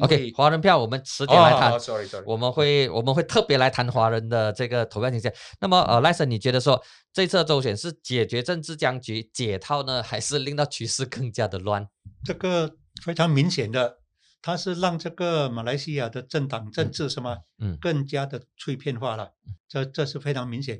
[0.00, 1.78] OK，华人票我们迟点来谈。
[1.80, 5.30] Sorry Sorry，我们会我们会特别来谈华人的这个投票倾向。
[5.60, 6.80] 那么呃，赖森，你觉得说
[7.12, 11.88] 这次周选是解决政治僵局解套呢，还是令到局势更加的乱？
[12.24, 13.98] 这个非常明显的，
[14.40, 19.32] 它是让这个马来西亚的政党政治什么，嗯，更加的碎片化了。
[19.68, 20.78] 这这是非常明显。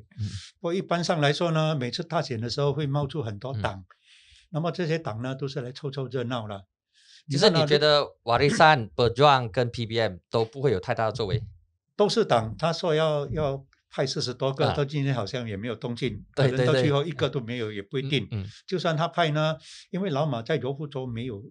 [0.60, 3.84] 不过一般上来说呢，每次大选的时候会冒出很多党。
[4.50, 6.66] 那么这些党呢，都是来凑凑热闹了。
[7.28, 11.42] 其实你觉得瓦利山、e a n 跟 PBM 都不会有太大的作为？
[11.96, 16.24] 都是党，他说要要派四十多个，到今天好像也没有动静。
[16.34, 18.28] 可能到最后一个都没有，也不一定。
[18.66, 19.56] 就算他派呢，
[19.90, 21.42] 因为老马在柔佛州没有。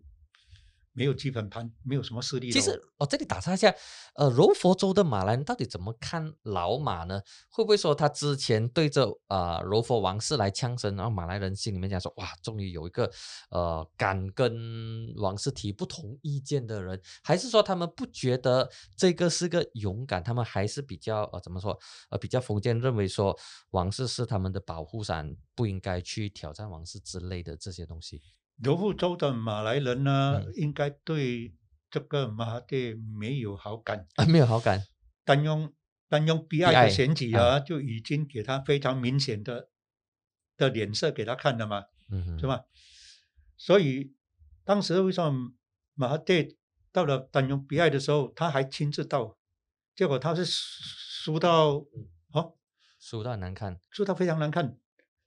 [0.94, 2.52] 没有基本盘，没有什么势力。
[2.52, 3.74] 其实我这里打岔一下，
[4.16, 7.22] 呃，柔佛州的马来人到底怎么看老马呢？
[7.50, 13.10] 会不会说他之前对着啊柔佛王室来呛声，然后马来人心里面讲说，哇，终于有一个
[13.52, 20.24] 呃敢跟王室提不同意见的人，还是说他们不觉得这个是个勇敢？
[20.24, 21.78] 他们还是比较呃怎么说？
[22.10, 23.38] 呃，比较封建，认为说
[23.72, 28.22] 王室是他们的保护伞，不应该去挑战王室之类的这些东西。
[28.62, 31.54] 柔佛州的马来人呢，应该对
[31.90, 34.06] 这个马哈蒂没有好感。
[34.16, 34.86] 啊，没有好感。
[35.24, 35.74] 单用
[36.08, 39.70] 单用 B I 的选举啊，就已经给他非常明显的
[40.58, 41.86] 的脸色给他看了嘛，
[42.40, 42.66] 是吧？
[43.56, 44.14] 所以
[44.64, 45.54] 当时为什么
[45.94, 46.58] 马哈蒂
[46.92, 49.38] 到了单用 B I 的时候，他还亲自到，
[49.96, 51.86] 结果他是输到
[52.34, 52.56] 哦，
[53.00, 54.78] 输到难看，输到非常难看。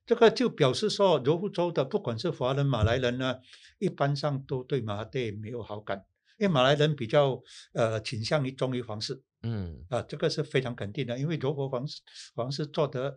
[0.05, 3.39] 这个就表示说，柔佛州的不管是华人、马来人呢，
[3.79, 6.05] 一般上都对马哈蒂没有好感，
[6.37, 7.41] 因为马来人比较
[7.73, 9.85] 呃倾向于忠于皇室，嗯。
[9.89, 12.01] 啊，这个是非常肯定的，因为柔佛皇室
[12.35, 13.15] 皇室做的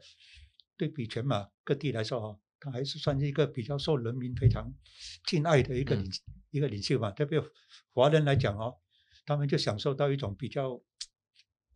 [0.76, 4.72] 对比全马各地来说哈，他还是算是一个比较受人民非常
[5.26, 6.04] 敬爱的一个嗯。
[6.04, 6.10] 领、
[6.52, 7.10] 一个领袖嘛。
[7.10, 7.42] 特别
[7.92, 8.76] 华人来讲哦，
[9.24, 10.80] 他们就享受到一种比较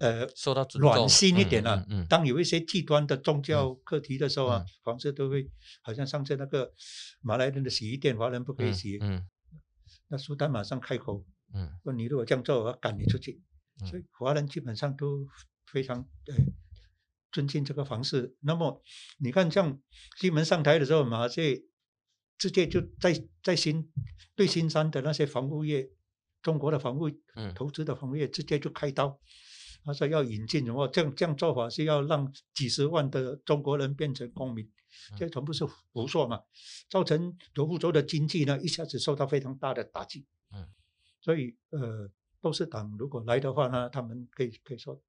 [0.01, 1.77] 呃受到尊重软心一点啊。
[1.77, 5.49] 嗯嗯嗯当有一些极端的宗教课题的时候啊，嗯皇室都会
[5.83, 6.73] 好像上次那个
[7.21, 9.29] 马来人的洗衣店，华人不可以嗯洗，嗯
[10.09, 13.41] 那苏丹马上开口嗯说：“你如果这样做，我要赶你出去。”
[13.81, 15.27] 嗯所以华人基本上都
[15.73, 16.35] 非常呃
[17.33, 18.37] 尊敬这个皇室。
[18.41, 18.83] 那么
[19.19, 19.81] 你看，像
[20.19, 21.65] 西门上台的时候，马这
[22.37, 23.91] 直接就在在新
[24.35, 25.91] 对新山的那些房屋业，
[26.43, 29.19] 中国的房屋嗯投资的房屋业，直接就开刀。
[29.85, 30.87] 他说要引进的话？
[30.88, 34.69] 这样这样做法是要让几十万的中国人变成公民，
[35.16, 36.40] 这全部是胡说嘛！
[36.88, 40.27] 造成柔佛州的经济呢一下子受到非常大的打击。
[40.53, 40.66] 嗯，
[41.21, 45.01] 所以呃，斗士党如果来的话呢，他们可以可以说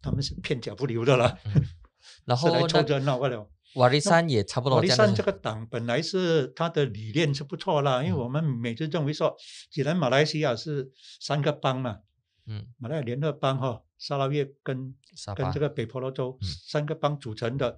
[0.00, 1.38] 他们是片甲不留的了，
[2.24, 3.50] 然后是来凑那热闹的了。
[3.74, 9.36] 瓦利山也差不多瓦利山这个党本来是他的理念是不错啦，因为嗯我们每次认为说，
[9.70, 11.98] 既然马来西亚是三个邦嘛，
[12.46, 12.66] 嗯。
[12.78, 14.94] 马来联合邦哈，沙拉越跟
[15.36, 16.48] 跟这个北婆罗洲嗯。
[16.66, 17.76] 三个邦组成的，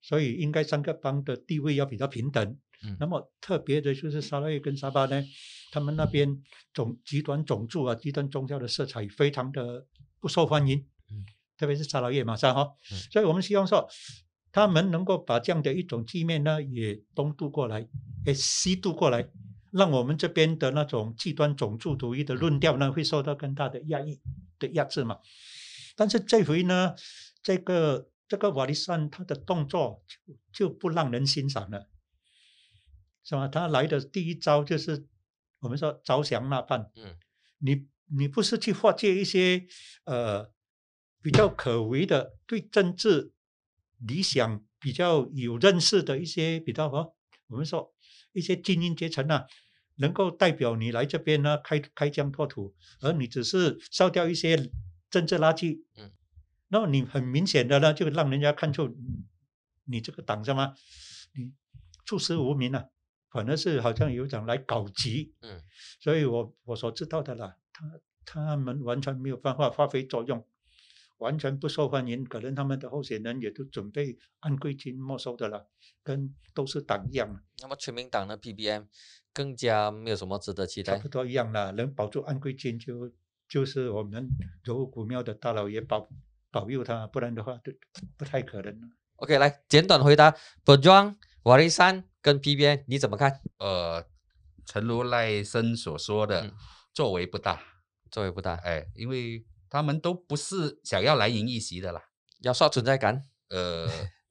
[0.00, 2.58] 所以应该三个邦的地位要比较平等。
[2.84, 2.96] 嗯。
[3.00, 5.22] 那么特别的就是沙拉越跟沙巴呢，
[5.70, 6.42] 他们那边
[6.72, 9.86] 种极端种族啊、极端宗教的色彩非常的
[10.20, 10.78] 不受欢迎，
[11.10, 11.26] 嗯。
[11.56, 12.96] 特别是沙拉越马上哈，嗯。
[13.10, 13.88] 所以我们希望说。
[14.50, 17.86] 他们能够把这样的一种局面呢，也东渡过来，
[18.24, 19.28] 也西渡过来，
[19.70, 24.20] 让我们这边的那种极端种族主义的论调呢，会受到更大的压抑
[24.58, 25.18] 的压制嘛。
[25.96, 26.94] 但是这回呢，
[27.42, 31.88] 这个这个瓦利山他的动作就就不让人欣赏了，
[33.24, 33.48] 是吧？
[33.48, 35.06] 他来的第一招就是
[35.60, 37.16] 我们说招降纳叛，嗯，
[37.58, 39.66] 你你不是去化解一些
[40.04, 40.52] 呃
[41.20, 43.32] 比较可为的对政治
[43.98, 47.14] 理想比较有认识的一些比较哦，
[47.48, 47.92] 我们说
[48.32, 49.46] 一些精英阶层啊，
[49.96, 54.70] 能够代表你来这边呢开开疆拓土，而你只是烧掉一些
[55.10, 56.12] 政治垃圾，嗯，
[56.68, 59.24] 那么你很明显的呢，就让人家看出嗯
[59.84, 60.74] 你这个党什么，
[61.34, 61.52] 你
[62.04, 62.84] 处事无名啊，
[63.30, 65.62] 反而是好像有一种来搞急，嗯，
[66.00, 70.46] 所以我我所知道的啦，他他们完全没有办法发挥作用。
[71.18, 75.68] 完全不受欢迎，可能他们的候选人也都准备按规矩没收的了，
[76.02, 78.86] 跟都是党一样，那么全民党的 PBM
[79.32, 81.08] 更加没有什么值得期待差不。
[81.08, 81.72] 多一样了。
[81.72, 83.12] 能保住安规金就
[83.48, 84.28] 就是我们
[84.64, 86.08] 柔古庙的大老爷保
[86.50, 87.72] 保佑他，不然的话就
[88.16, 88.88] 不太可能了。
[89.16, 90.28] OK，来简短回答
[90.64, 93.40] e a n 瓦利山跟 PBM 你怎么看？
[93.58, 94.06] 呃，
[94.64, 96.52] 诚如赖生所说的，嗯
[96.92, 97.60] 作为不大，
[98.10, 102.02] 作为不大，哎，因为他们都不是想要来赢一席的啦。
[102.40, 103.22] 要刷存在感。
[103.50, 103.88] 呃，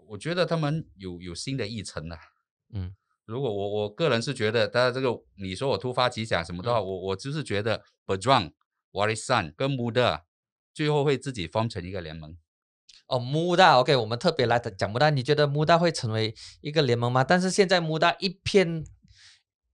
[0.10, 2.17] 我觉得他们有有新的议程啦。
[2.73, 2.95] 嗯，
[3.26, 8.54] 如果我我个人是觉得，当然这个你说我突发奇想什么的话，嗯我我就是觉得 b e r j a n
[8.91, 10.21] Warisan 跟 Muda
[10.73, 12.38] 最后会自己 form 成一个联盟。
[13.08, 17.23] 哦，穆大，OK，我们特别来讲穆大，你觉得穆大会成为一个联盟吗？
[17.23, 18.84] 但是现在穆大一片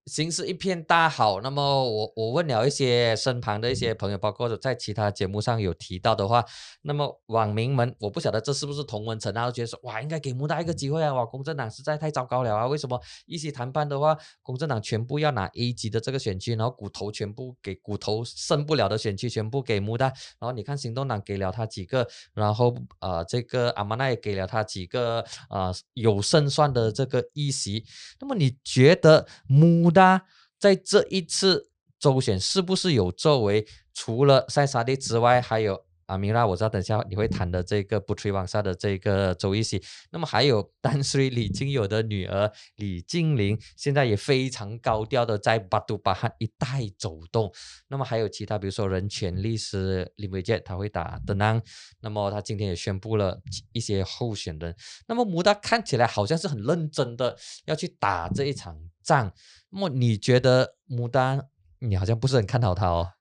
[0.05, 6.43] 形势一片大好，那么我我问了一些身旁的一些朋友，包括在其他节目上有提到的话，
[6.81, 27.85] 那么网民们，我不晓得这是不是同文层啊，都觉得说哇，应该给穆大一个机会啊，哇，公正党实在太糟糕了啊，为什么一起谈判的话，公正党全部要拿 A 级的这个选区，然后骨头全部给骨头剩不了的选区全部给穆大，然后你看行动党给了他几个，然后呃这个阿玛纳也给了他几个呃有胜算的这个议席，
[28.19, 30.25] 那么你觉得穆大
[30.59, 33.65] 在这一次周选是不是有作为？
[33.93, 39.79] 除了塞萨蒂之外，还有阿米拉，我知道等下你会谈的这个布吹王萨的这个州议席，
[40.09, 47.53] 那么还有 丹水李金友的女儿李静玲，现在也非常高调的在巴杜巴汉一带走动。
[47.87, 51.61] 那么还有其他，比如说人权律师林伟杰，他会打登安，
[52.01, 53.39] 那么他今天也宣布了
[53.71, 54.75] 一些候选人。
[55.07, 59.33] 那么穆达看起来好像是很认真的要去打这一场仗。
[59.69, 63.13] 那么你觉得牡丹，你好像不是很看好他哦？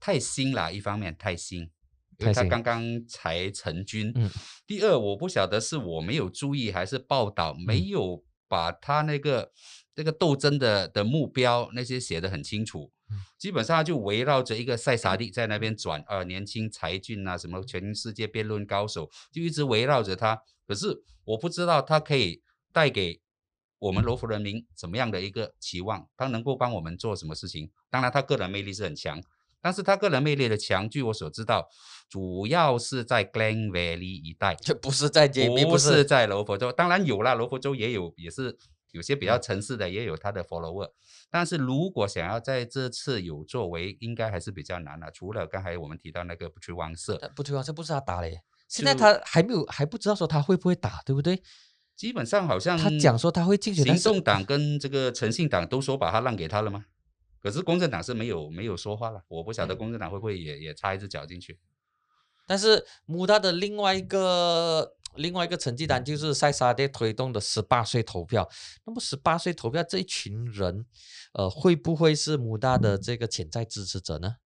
[0.00, 1.70] 太新了，一方面太新，
[2.18, 4.12] 因为他刚刚才成军。
[4.14, 4.30] 嗯
[4.66, 9.50] 第二，我不晓得是我没有注意，还是报道没嗯有把他那个
[9.96, 12.92] 那个斗争的的目标那些写得很清楚。
[13.10, 20.42] 嗯基本上就围绕着一个塞萨蒂在那边转，呃，年轻才俊啊，什么全世界辩论高手，就一直围绕着他。
[20.66, 22.42] 可是我不知道他可以
[22.72, 23.22] 带给
[23.78, 27.70] 我们罗浮人民怎么样的一个期望，他能够帮我们做什么事情？
[27.90, 29.22] 当然，他个人魅力是很强，
[29.60, 31.68] 但是他个人魅力的强，据我所知道，
[32.08, 36.72] 主要是在 Glen Valley 一带，就不是在 JB，不不是在罗佛州。
[36.72, 38.58] 当然有啦，罗佛州也有，也是
[38.90, 40.90] 有些比较城市的也有他的 follower。
[41.30, 45.10] 但是如果想要在这次有作为，应该还是比较难了。
[45.10, 51.42] 除了刚才我们提到那个不去王社，不去王社不是他打嘞，现在他还没有还不知道说他会不会打，对不对？
[51.98, 56.86] 基本上好像他讲说他会竞选，行动党跟这个诚信党都说把他让给他了吗？
[57.40, 61.58] 可是公正党是没有没有说话了，我不晓得公正党会不会也也插一只脚进去。
[62.46, 68.48] 但是穆达的另外一个另外一个成绩单就是塞沙爹推动的十八岁投票。
[68.84, 70.86] 那么十八岁投票这一群人，
[71.32, 74.36] 呃，会不会是穆达的这个潜在支持者呢？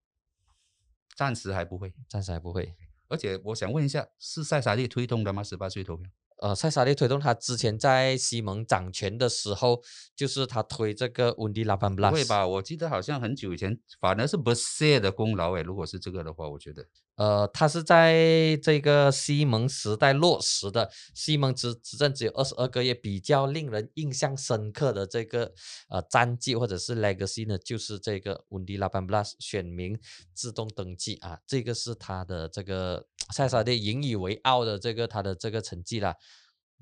[1.14, 2.74] 暂时还不会，暂时还不会。
[3.08, 5.44] 而且我想问一下，是塞萨利推动的吗？
[5.44, 6.10] 十八岁投票？
[6.42, 9.80] 呃，塞沙利推动他之前在西蒙掌权的时候，
[10.16, 12.10] 就是他推这个温迪拉潘布拉。
[12.10, 12.44] 不会吧？
[12.44, 15.62] 我记得好像很久以前，反而是不谢的功劳诶。
[15.62, 16.84] 如果是这个的话，我觉得
[17.16, 20.90] 呃，他是在这个西蒙时代落实的。
[21.14, 25.52] 西蒙执执政只有二十二个月，比较令人印象深刻的这个
[25.88, 29.98] 呃战绩或者是 legacy 呢，就是这个温迪拉布拉斯选民
[30.32, 36.16] 自动登记啊，这个是他的这个塞萨蒂引以为傲的这个他的这个成绩啦。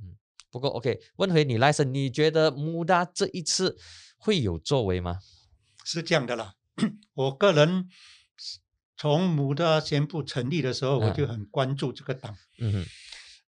[0.00, 0.16] 嗯，
[0.50, 3.76] 不过 OK，问回你赖森，你觉得穆达这一次
[4.16, 5.18] 会有作为吗？
[5.84, 6.54] 是这样的啦，
[7.14, 7.88] 我个人
[9.00, 12.36] 从穆达宣布成立的时候，我就很关注这个党。
[12.58, 12.86] 嗯哼，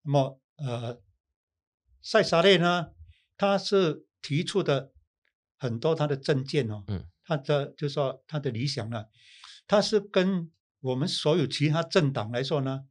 [0.05, 1.01] 那么呃，
[2.01, 2.90] 塞沙列呢，
[3.36, 4.92] 他是提出的
[5.59, 9.07] 很多他的政见哦，嗯，他的就说他的理想呢，
[9.66, 12.82] 他是跟我们所有其他政党来说呢，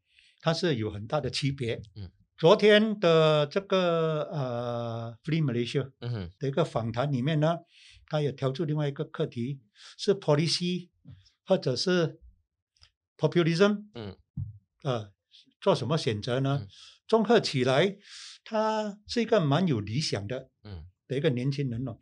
[0.42, 1.82] 它是有很大的区别。
[1.96, 5.90] 嗯，昨天的这个呃，Free Malaysia
[6.38, 7.60] 的一个访谈里面呢，
[8.08, 9.62] 他也挑出另外一个课题，
[9.98, 10.90] 是 policy
[11.46, 12.20] 或者是
[13.20, 14.18] populism，嗯，
[14.84, 15.12] 呃，
[15.60, 16.68] 做什么选择呢嗯？
[17.08, 17.98] 综合起来，
[18.46, 22.00] 他是一个蛮有理想的嗯的一个年轻人哦。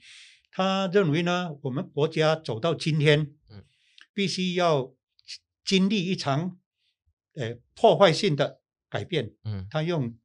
[0.51, 3.65] 他认为呢，我们国家走到今天，嗯，
[4.13, 4.93] 必须要
[5.65, 6.59] 经历一场
[7.33, 9.33] 呃破坏性的改变。
[9.43, 10.17] 嗯他用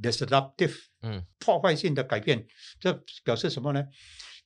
[0.00, 2.46] disruptive 嗯破坏性的改变，
[2.80, 2.92] 这
[3.24, 3.84] 表示什么呢？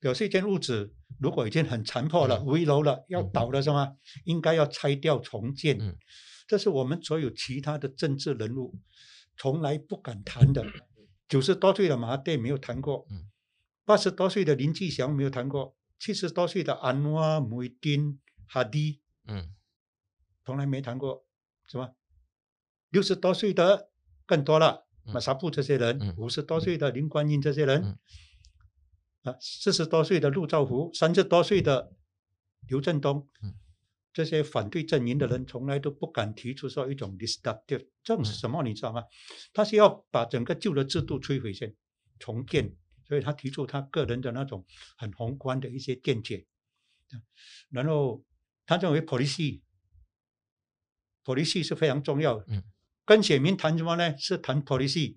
[0.03, 2.47] 表示一间屋子如果已经很残破了、嗯。
[2.47, 3.95] 危楼了、要嗯倒了，是吗？
[4.25, 5.81] 应该要拆掉重建。
[5.81, 5.97] 嗯。
[6.49, 8.75] 这是我们所有其他的政治人物
[9.37, 10.67] 从来不敢谈的。
[11.29, 13.07] 九十多岁的马哈蒂没有谈过。
[13.11, 13.31] 嗯，
[13.85, 19.55] 八十多岁的林继祥没有谈过，七十多岁的安瓦、穆伊丁、哈迪嗯。
[20.45, 21.25] 从来没谈过，
[21.69, 21.93] 是吧？
[22.91, 23.89] 六十多岁的
[24.27, 25.15] 更多了，嗯。
[25.15, 27.99] 马萨布这些人嗯，五十多岁的林冠英这些人嗯，
[29.23, 31.93] 啊，四十多岁的陆兆福，三十多岁的
[32.69, 33.55] 刘振东嗯，
[34.13, 38.63] 这些反对阵营的人，从来都不敢提出说一种 destructive 这种是嗯什么？
[38.63, 39.03] 你知道吗？
[39.53, 41.75] 他是要把整个旧的制度摧毁先，
[42.19, 42.75] 重建，
[43.07, 44.65] 所以他提出他个人的那种
[44.97, 46.47] 很宏观的一些见解，
[47.71, 48.25] 然后
[48.67, 49.61] 他认为 policy。
[51.25, 52.45] policy 是非常重要的。
[52.49, 52.65] 嗯
[53.05, 54.17] 跟选民谈什么呢？
[54.17, 55.17] 是谈 policy，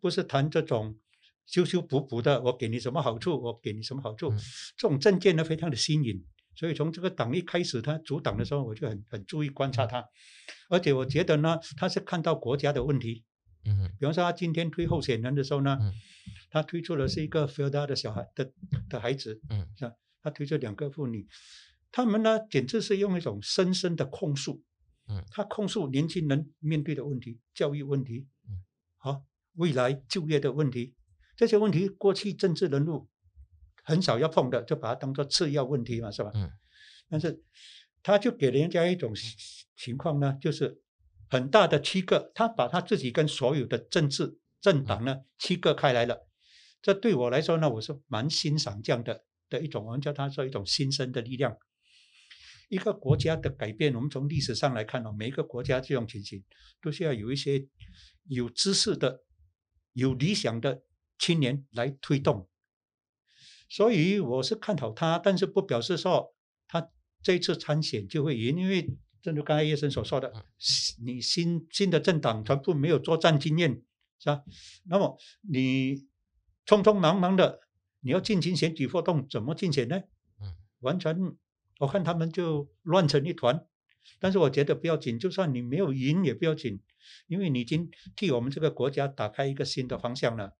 [0.00, 0.98] 不是谈这种
[1.48, 2.40] 修修补补的。
[2.40, 4.28] 我给你什么好处，我给你什么好处。
[4.30, 4.38] 嗯
[4.76, 6.24] 这种政见呢，非常的新颖。
[6.54, 10.04] 所以从这个党一开始，他主党的时候，我就很很注意观察他，
[10.68, 13.24] 而且我觉得呢，他是看到国家的问题。
[13.64, 15.92] 嗯比方说，他今天推候选人的时候呢，嗯
[16.50, 18.52] 他推出的是一个菲尔达的小孩的
[18.88, 19.92] 的孩子，嗯是吧？
[20.22, 21.28] 他推出两个妇女，
[21.92, 24.60] 他们呢，简直是用一种深深的控诉，
[25.08, 28.64] 嗯他控诉年轻人面对的问题，教育问题，嗯，
[28.96, 29.22] 好，
[29.54, 30.94] 未来就业的问题，
[31.38, 33.08] 这些问题过去政治人物
[33.84, 36.32] 很少要碰的，就把它当做次要问题嘛，是吧？
[36.34, 36.50] 嗯，
[37.08, 37.44] 但是
[38.02, 39.14] 他就给人家一种
[39.76, 40.82] 情况呢，就是
[41.30, 46.26] 很大的区隔，他把他自己跟所有的政治政党呢区隔开来了。
[46.82, 51.56] 这对我来说呢，我是蛮欣赏这样的的一种，我们叫它说一种新生的力量。
[52.68, 56.44] 一个国家的改变，我们从历史上来看哦，每一个国家这种情形
[56.82, 57.64] 都需要有一些
[58.24, 59.22] 有知识的、
[59.92, 60.82] 有理想的
[61.18, 62.48] 青年来推动。
[63.68, 66.34] 所以我是看好他，但是不表示说
[66.66, 66.90] 他
[67.22, 70.32] 这次参选就会赢，因为正如刚才叶生所说的，
[71.04, 73.82] 你新新的政党全部没有作战经验，
[74.18, 74.42] 是吧？
[74.84, 76.06] 那么你
[76.64, 77.60] 匆匆忙忙的
[78.00, 80.00] 你要进行选举活动，怎么竞选呢？
[80.40, 81.36] 嗯，完全
[81.80, 83.66] 我看他们就乱成一团。
[84.18, 86.80] 但是我觉得不要紧，就算你没有赢也不要紧，
[87.26, 90.54] 因为你已经替我们这个国家打开一个新的方向了。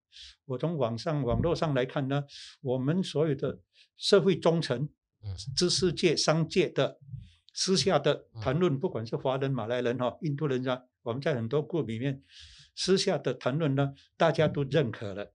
[0.46, 2.24] 我从网上网络上来看呢，
[2.60, 3.60] 我们所有的
[3.96, 4.88] 社会中层、
[5.22, 6.98] 嗯知识界、商界的
[7.52, 12.22] 私下的谈论，不管是华人、马来人哈、印度人啊，我们在很多国里面
[12.74, 15.32] 私下的谈论呢，大家都认可了，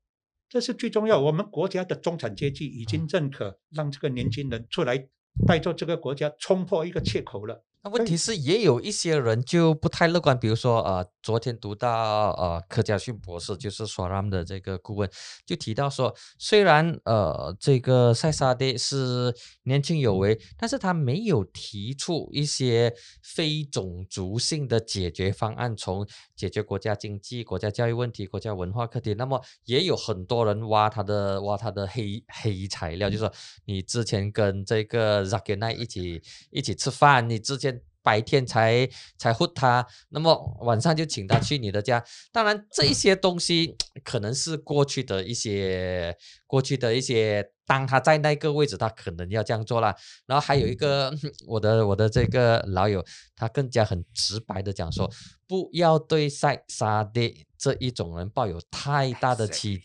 [0.50, 1.20] 这是最重要。
[1.20, 5.10] 我们国家的中产阶级已经认可，让这个年轻人出来
[5.46, 7.64] 带着这个国家冲破一个缺口了。
[7.86, 15.10] 那问题是，也有一些人就不太乐观，比如说，呃，昨天读到，呃，柯家逊博士，就是 SRAM 的这个顾问，
[15.46, 26.08] 就提到说，虽然，呃，这个塞萨蒂是年轻有为，但是他没有提出一些非种族性的解决方案，从
[26.38, 29.14] 解决国家经济、国家教育问题、国家文化课题。
[29.16, 33.30] 那么，也有很多人挖他的挖他的黑黑材料，就说
[33.66, 37.73] 你之前跟这个 Zakina 一起一起吃饭，你之前。
[38.04, 38.88] 白天才
[39.18, 42.04] 才护他，那么晚上就请他去你的家。
[42.34, 49.96] 当然，这一些东西 可能是过去的一些过去的一些，当他在那个位置，他可能要这样做了。
[50.26, 51.14] 然后还有一个，
[51.48, 53.04] 我的我的这个老友，
[53.38, 55.10] 他更加很直白的讲说，
[55.48, 59.82] 不要对塞沙迪这一种人抱有太大的期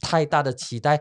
[0.00, 1.00] 太 大的期待。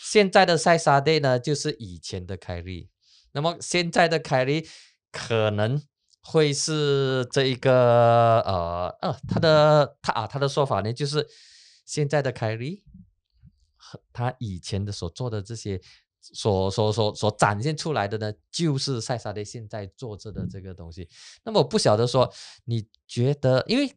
[0.00, 2.88] 现在的塞沙迪呢，就是以前的凯利。
[3.32, 4.68] 那么现在的凯利。
[5.10, 5.82] 可能
[6.20, 11.26] 会是这一个呃呃，他的他啊，他的说法呢，就是
[11.84, 12.84] 现在的凯利
[13.76, 15.80] 和他以前的所做的这些，
[16.20, 21.08] 所所所所展现出来的呢，就是塞萨蒂现在做着的这个东西。
[21.44, 22.32] 那么我不晓得说，
[22.64, 23.96] 你觉得，因为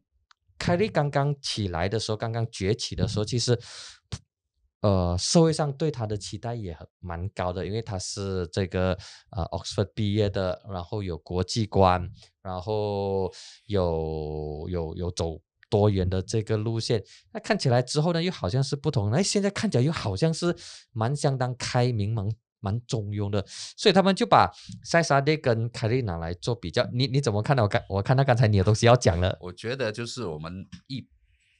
[0.58, 3.60] 凯利刚刚起来的时候，刚刚崛起的时候，其实。
[4.82, 8.98] 呃，社会上对他的期待也很蛮高的，因为他是这个
[9.30, 12.10] 呃 Oxford 毕业的，然后有国际观，
[12.42, 13.32] 然后
[13.68, 17.04] 有有有走多元的这个路线。
[17.32, 19.12] 那看起来之后呢，又好像是不同。
[19.12, 20.56] 哎，现在看起来又好像是
[20.94, 22.28] 蛮相当开明、蛮
[22.60, 23.46] 蛮中庸的。
[23.78, 24.52] 所以他们就把
[24.84, 26.84] 塞萨蒂跟凯莉拿来做比较。
[26.92, 27.62] 你你怎么看到？
[27.62, 29.38] 我看我看到刚才你的东西要讲了。
[29.42, 31.08] 我觉得就是我们一。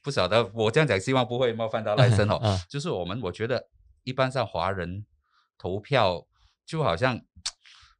[0.02, 2.40] 不晓得，我这样讲，希望不会冒犯到赖森哦。
[2.68, 3.68] 就是我们，我觉得
[4.04, 5.06] 一般上华人
[5.56, 6.26] 投票
[6.66, 7.20] 就好像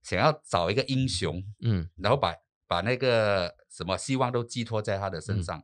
[0.03, 2.35] 想要找一个英雄，嗯，然后把
[2.67, 5.63] 把那个什么希望都寄托在他的身上。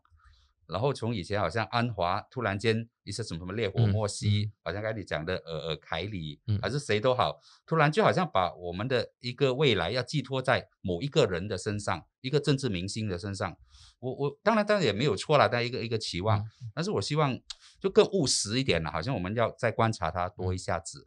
[0.68, 13.56] 然后从以前好像安华突然间一些什么什么烈火莫西，好像刚才你讲的呃呃凯里，还是谁都好，突然就好像把我们的一个未来要寄托在某一个人的身上，一个政治明星的身上。
[14.00, 16.44] 我我当然当然也没有错了，但一个一个期望，
[16.74, 17.38] 但是我希望
[17.80, 21.06] 就更务实一点了，好像我们要再观察他多一下子，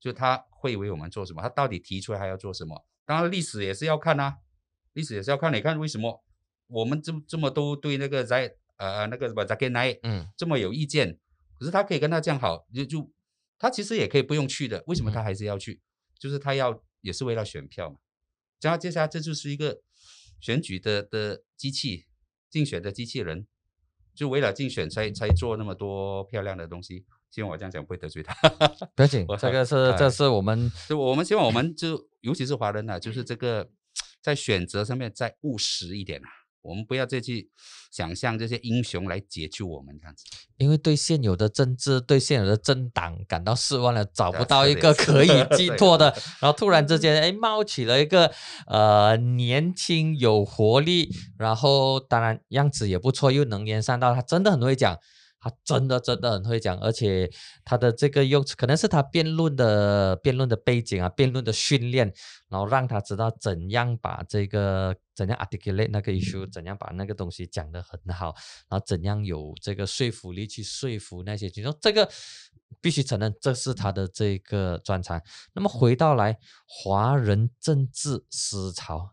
[0.00, 2.86] 就他会为我们做什么，他到底提出来还要做什么？
[3.04, 4.38] 当然历史也是要看啊，
[4.94, 6.24] 历史也是要看，你看为什么
[6.68, 11.18] 我们这这么都对那个在呃那个什么扎根奈嗯这么有意见，
[11.58, 13.10] 可是他可以跟他这样好，就就
[13.58, 15.82] 他其实也可以不用去的，为什么他还是要去？
[16.18, 17.96] 就是他要也是为了选票嘛，
[18.60, 19.82] 然后接下来这就是一个
[20.42, 22.04] 选举的的机器。
[22.50, 23.46] 竞选的机器人，
[24.14, 27.06] 就为了竞选才才做那么多漂亮的东西。
[27.30, 28.34] 希望我这样讲不会得罪他。
[28.94, 33.70] 不要紧，这个 是这是我们，就我们希望我们 就尤其是华人呢，就是这个
[34.20, 36.28] 在选择上面再务实一点啊。
[36.62, 37.50] 我们不要再去
[37.90, 40.24] 想象这些英雄来解救我们这样子，
[40.56, 48.32] 因为对现有的政治、对现有的政党感到失望了，找不到一个可以寄托的，然后突然之间，哎，冒起了一个
[48.66, 54.96] 呃年轻有活力，然后当然样子也不错，又能言善道，他真的很会讲。
[55.42, 57.28] 他真的真的很会讲，而且
[57.64, 62.14] 他的这个用词可能是他辩论的辩论的背景啊，辩论的训练，
[62.48, 68.34] 然后让他知道怎样把这个怎样 articulate 那个 issue，怎样把那个东西讲得很好，
[68.68, 72.08] 然后怎样有这个说服力去说服那些群众，这个
[72.80, 75.20] 必须承认这是他的这个专长。
[75.54, 76.38] 那么回到来
[76.68, 79.11] 华人政治思潮，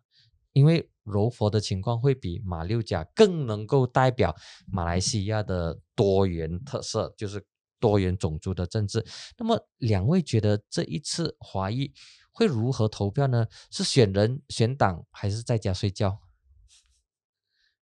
[0.53, 0.89] 因为。
[1.05, 4.35] 柔佛的情况会比马六甲更能够代表
[4.71, 7.43] 马来西亚的多元特色，就是
[7.79, 9.03] 多元种族的政治。
[9.35, 11.91] 那么，两位觉得这一次华裔
[12.31, 13.47] 会如何投票呢？
[13.71, 16.19] 是选人选党，还是在家睡觉？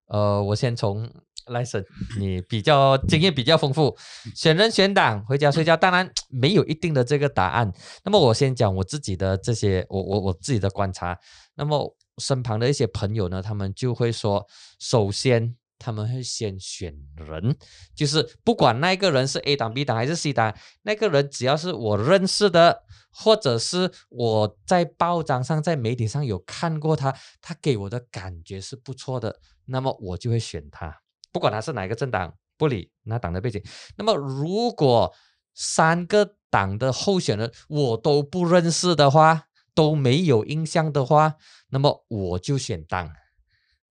[0.06, 1.14] 呃，我先从
[1.48, 1.84] 赖森，
[2.18, 3.98] 你比较经验比较丰富，
[4.34, 5.76] 选人选党，回家睡觉。
[5.76, 7.70] 当然没有一定的这个答案。
[8.06, 11.20] 那么我先讲我自己的这些，我我我自己的观察。
[11.56, 11.94] 那么。
[12.18, 14.48] 身旁的一些朋友呢，他们就会说，
[14.80, 17.56] 首先他们会先选人，
[17.96, 31.02] 就是不管那个人是 A 党、B 党还是 C 党，那个人只要是我认识的，或者是我在报章上、在媒体上有看过他，他给我的感觉是不错的，那么我就会选他，
[31.32, 33.62] 不管他是哪一个政党，不理那党的背景。
[33.96, 35.14] 那么如果
[35.54, 39.47] 三个党的候选人我都不认识的话，
[39.78, 41.36] 都没有印象的话，
[41.70, 43.14] 那么我就选党。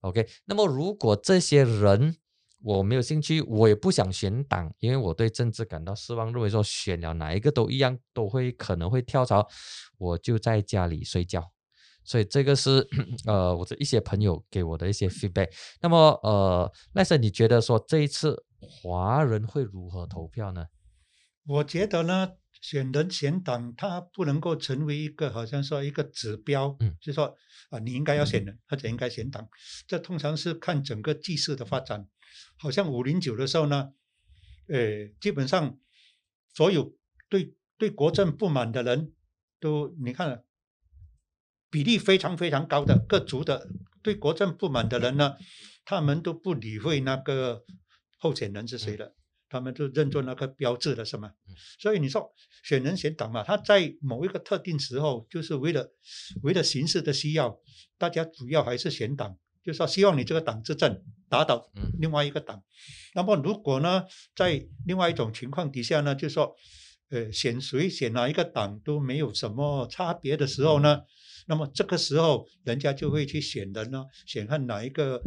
[0.01, 2.17] OK，那么如果这些人
[2.65, 9.47] 我没有兴趣，我也不想选党，因为我对政治感到失望，认为说选了哪一个都一样，都会可能会跳槽，
[9.97, 11.53] 我就在家里睡觉。
[12.03, 12.85] 所以这个是
[13.27, 15.51] 呃我的一些朋友给我的一些 feedback。
[15.81, 20.67] 那么呃，赖森，你觉得说这一次华人会如何投票呢？
[21.47, 27.37] 我觉得呢，选人选党，它不能够成为一个好像说一个指标，嗯，就说
[27.71, 29.49] 啊，你应该要选人或者应该选党，
[29.87, 32.09] 这通常是看整个局势的发展。
[32.59, 33.93] 好像五零九的时候呢，
[34.69, 35.79] 呃，基本上
[36.55, 36.97] 所有
[37.29, 39.13] 对对国政不满的人
[39.61, 40.43] 都，你看。
[41.69, 43.69] 比例非常非常高的各族的
[44.01, 45.35] 对国政不满的人呢，
[45.85, 47.65] 他们都不理会那个
[48.19, 49.15] 候选人是谁了，
[49.57, 51.31] 他们就认作那个标志了，是吗？
[51.79, 52.31] 所以你说
[52.63, 55.91] 选人选党嘛，他在某一个特定时候，就是为了
[56.43, 57.59] 为了形式的需要，
[57.99, 62.63] 大家主要还是选党，就是说希望你这个党执政，打倒另外一个党。
[63.15, 64.05] 那么如果呢，
[64.35, 66.55] 在另外一种情况底下呢，就说
[67.11, 71.01] 呃选谁选哪一个党都没有什么差别的时候呢？
[71.49, 75.23] 那么这个时候，人家就会去选人呢，选看哪一个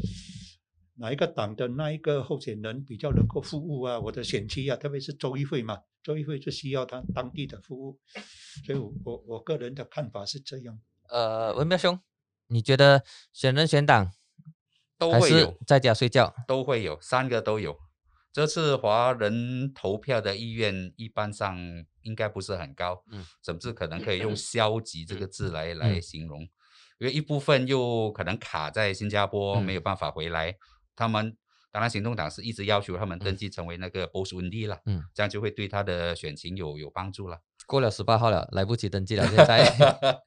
[0.99, 7.97] 哪一个党的那一个候选人比较能够服务啊，我的选区啊，特别是州议会嘛，州议会就需要他当地的服务，
[8.65, 10.77] 所以我我我个人的看法是这样。
[11.09, 11.99] 呃，文彪兄，
[12.47, 14.11] 你觉得选人选党
[14.97, 16.35] 都会有，在家睡觉？
[16.45, 17.79] 都会有，三个都有。
[18.31, 21.57] 这次华人投票的意愿一般上
[22.01, 26.41] 应该不是很高，嗯，甚至可能可以用消极这个字来来形容，
[26.99, 30.55] 因为一部分又可能卡在新加坡没有办法回来，
[30.99, 31.35] 他们
[31.71, 37.39] 当然行动党是一直要求他们登记成为那个 boss 温地了，嗯，这样就会对他的选情有有帮助了。
[37.65, 40.21] 过了十八号了，来不及登记了， 现在。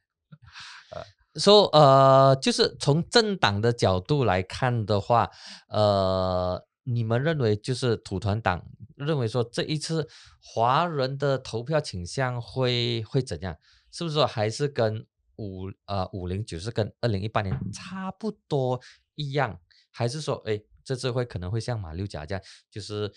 [1.36, 5.30] 说呃，就是从政党的角度来看的话，
[5.68, 6.66] 呃。
[6.84, 8.60] 你们认为就是土团党
[8.96, 10.08] 认为说这一次
[10.42, 13.56] 华人的投票倾向会会怎样？
[13.92, 15.06] 是不是说还是跟
[15.36, 18.80] 五呃五零九是跟二零一八年差不多
[19.14, 19.60] 一样？
[19.92, 23.12] 还是说哎这次会可能会像马六甲这样，就是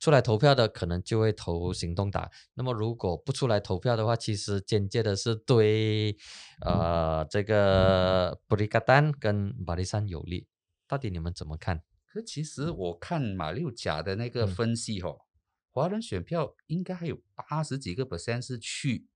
[0.00, 2.28] 出来投票的可能就会投行动党？
[2.54, 6.16] 那么如果不出来投票的话，其实间接的是对
[6.60, 10.48] 呃这个布里加丹跟马里山有利。
[10.86, 11.82] 到底你们怎么看？
[12.06, 15.20] 可其实我看马六甲的那个分析哦，
[15.70, 19.08] 华人选票应该还有八十几个 percent 是去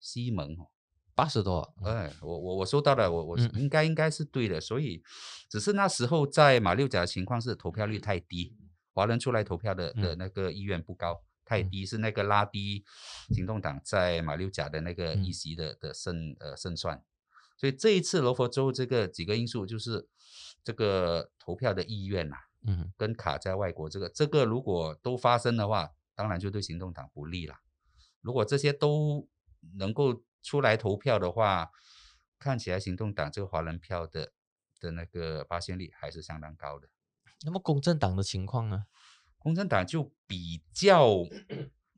[0.00, 0.68] 西蒙哦，
[1.14, 1.74] 八十多。
[1.84, 5.02] 哎，我我我收到了，我我应该应该是对的，所以
[5.48, 8.56] 只是那时候在马六甲的情况是投票率太低，
[8.92, 12.84] 华人出来投票的的那个意愿不高，太低是那个拉低
[13.30, 17.02] 行动党在马六甲的那个议席的的胜呃胜算，
[17.56, 20.08] 所以这一次罗佛州这个几个因素就是。
[20.64, 22.36] 这个投票的意愿呐，
[22.66, 27.54] 嗯，跟卡在外国这个，这个如果都发生的话，当然就对行动党不利了。
[28.22, 29.28] 如果这些都
[29.76, 31.72] 能够出来投票的话，
[32.38, 34.32] 看起来行动党这个华人票的
[34.78, 36.88] 的那个发现率还是相当高的。
[37.44, 38.84] 那么公正党的情况呢？
[39.38, 41.06] 公正党就比较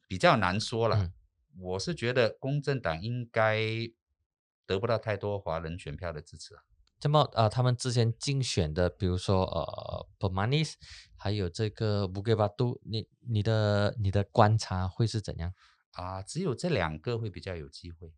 [0.08, 1.12] 比较难说了。
[1.58, 3.58] 我是觉得公正党应该
[4.66, 6.62] 得不到太多华人选票的支持啊。
[7.02, 10.76] 那么啊，他们之前竞选的，比如说呃 p o m a n i s
[11.16, 15.52] 还有这个 b u g e b a d u 你你的你的观察会是怎样
[15.92, 16.22] 啊？
[16.22, 18.12] 只有这两个会比较有机会，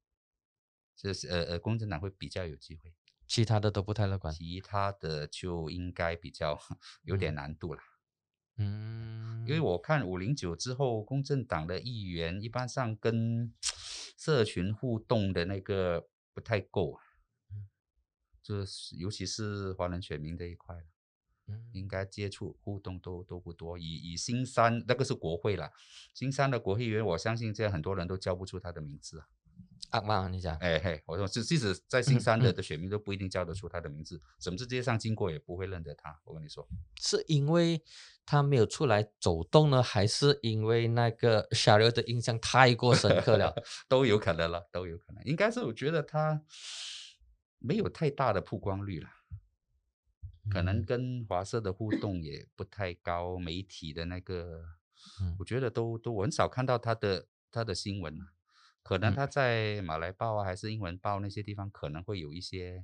[0.99, 2.93] 就是呃呃，公正党会比较有机会，
[3.25, 4.35] 其他的都不太乐观。
[4.35, 6.61] 其他的就应该比较
[7.05, 7.81] 有点难度了。
[8.57, 13.55] 嗯，因为我看五零九之后，公正党的议员一般上跟
[14.19, 17.03] 社群互动的那个不太够啊。
[18.67, 20.75] 是，尤其是华人选民这一块
[21.73, 23.79] 应该接触互动都都不多。
[23.79, 25.71] 以以新三那个是国会了，
[26.13, 29.29] 新三的国会议员，我相信这样很多人都叫不出他的名字啊。
[29.91, 36.21] 阿妈，你讲，哎嘿，我说，即即使在新山的的选民都不一定叫得出他的名字，甚至街上经过也不会认得他。
[36.25, 36.67] 我跟你说，
[37.01, 37.83] 是因为
[38.27, 43.55] 他没有出来走动呢，还是因为那个 小刘的印象太过深刻了？
[43.89, 45.25] 都有可能了，都有可能。
[45.25, 46.43] 应该是我觉得他。
[47.61, 49.09] 没有太大的曝光率了，
[50.49, 54.63] 可能跟华社的互动也不太高，媒体的那个，
[55.41, 58.17] 我觉得都都很少看到他的他的新闻
[58.89, 62.83] 可能他在马来报啊，还是英文报那些地方可能会有一些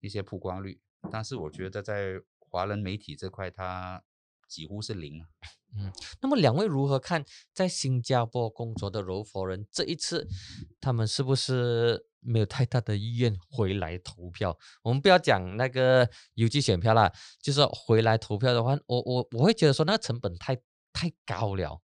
[0.00, 4.02] 一些曝光率，但是我觉得在华人媒体这块，他
[4.48, 5.28] 几乎是零啊。
[5.76, 5.92] 嗯，
[6.22, 10.26] 那么两位如何看在新加坡工作的柔佛人这一次，
[10.80, 14.58] 他们是不是没有太大的意愿回来投票？
[14.82, 20.56] 我们不要讲那个邮寄选票啦，就是回来投票的话，我我我会觉得说那个成本太
[20.90, 21.82] 太高了。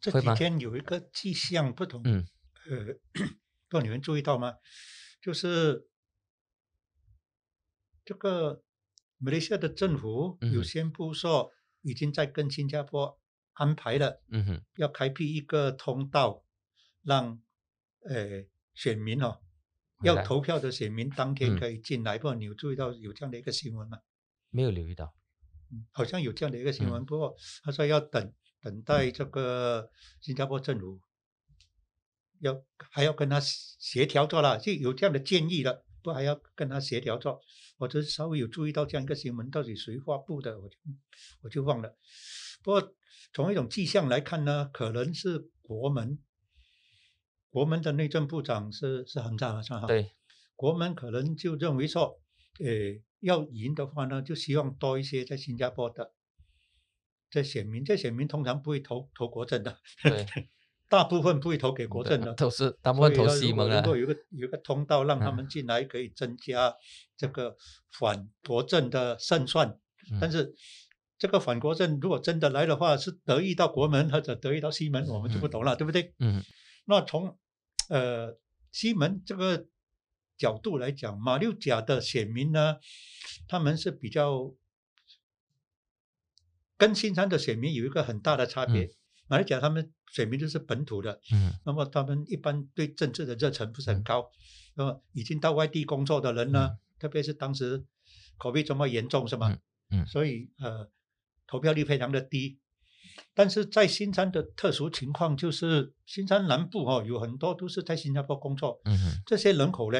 [0.00, 2.26] 这几天有一个迹象不同，嗯，
[2.68, 3.34] 呃， 不知
[3.70, 4.54] 道你们注意到吗？
[5.20, 5.88] 就是
[8.04, 8.62] 这个
[9.18, 11.50] 马来西亚的政府有宣布说，
[11.82, 13.18] 已经在跟新加坡
[13.52, 16.44] 安排了，嗯哼，要开辟一个通道，
[17.02, 17.40] 让
[18.04, 18.44] 呃
[18.74, 19.40] 选民哦，
[20.02, 22.18] 要投票的选民当天可以进来。
[22.18, 23.98] 不过你有注意到有这样的一个新闻吗？
[24.50, 25.14] 没有留意到，
[25.70, 28.32] 嗯，好像有这样的一个新闻，不过他说要等。
[28.64, 29.90] 等待这个
[30.20, 31.00] 新加坡政府
[32.42, 37.40] 要还要跟他协调做了，就有这样的建议了，不还要跟他协调做？
[37.78, 40.76] 我就稍微有注意到这样一个新闻，到底谁发布的，我就
[41.42, 41.96] 我就忘了。
[42.62, 42.94] 不过
[43.32, 46.18] 从一种迹象来看呢，可能是国门，
[47.48, 49.86] 国门的内政部长是是很大的，是吧？
[49.86, 50.10] 对，
[50.56, 52.20] 国门可能就认为说，
[52.58, 52.66] 呃，
[53.20, 56.12] 要赢的话呢，就希望多一些在新加坡的。
[57.30, 60.26] 这选民，这选民通常不会投投国政的，对，
[60.92, 63.80] 大部分不会投给国政的，都是大部分投西蒙啊。
[63.80, 66.76] 如果有个有个通道让他们进来，可以增加
[67.16, 67.56] 这个
[67.90, 69.78] 反国政的胜算。
[70.20, 70.54] 但是
[71.16, 76.12] 这个反国政如果真的来的话，是得意到国门 或者得意到西门，我们就不懂了，对不对？
[76.18, 76.44] 嗯。
[76.84, 77.38] 那从
[77.88, 78.36] 呃
[78.70, 79.64] 西门这个
[80.36, 82.76] 角度来讲，马六甲的选民呢，
[83.48, 84.52] 他们是比较。
[86.76, 88.90] 跟新山的选民有一个很大的差别，
[89.28, 94.30] 马六甲他们选民就是本土的，嗯，那么他们一般对政治的热忱不是很高，
[94.76, 97.82] 那么已经到外地工作的人呢，特别是当时
[98.36, 99.58] 口碑这么严重，是吗？
[99.90, 100.88] 嗯，所以呃，
[101.46, 102.58] 投票率非常的低。
[103.34, 109.98] 但是在新山的特殊情况就是，新山南部哦有很多都是在新加坡工作，嗯这些人口呢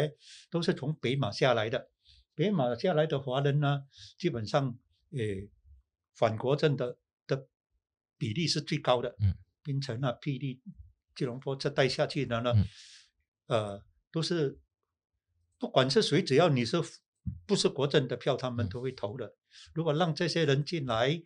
[0.51, 1.89] 都是从北马下来的，
[2.35, 3.85] 北马下来的华人呢，
[4.19, 4.79] 基本上
[5.11, 5.49] 呃。
[6.15, 7.47] 反国政的的
[8.19, 10.61] 比例是最高的，嗯，槟城啊、霹雳、
[11.15, 12.53] 吉隆坡这带下去的呢，
[13.47, 14.59] 呃，都是
[15.59, 16.83] 不管是谁，只要你是
[17.47, 19.35] 不是国政的票，他们都会投的。
[19.73, 21.23] 如果让这些人进来，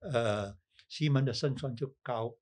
[0.00, 0.56] 呃，
[0.88, 2.34] 西门的胜算就高。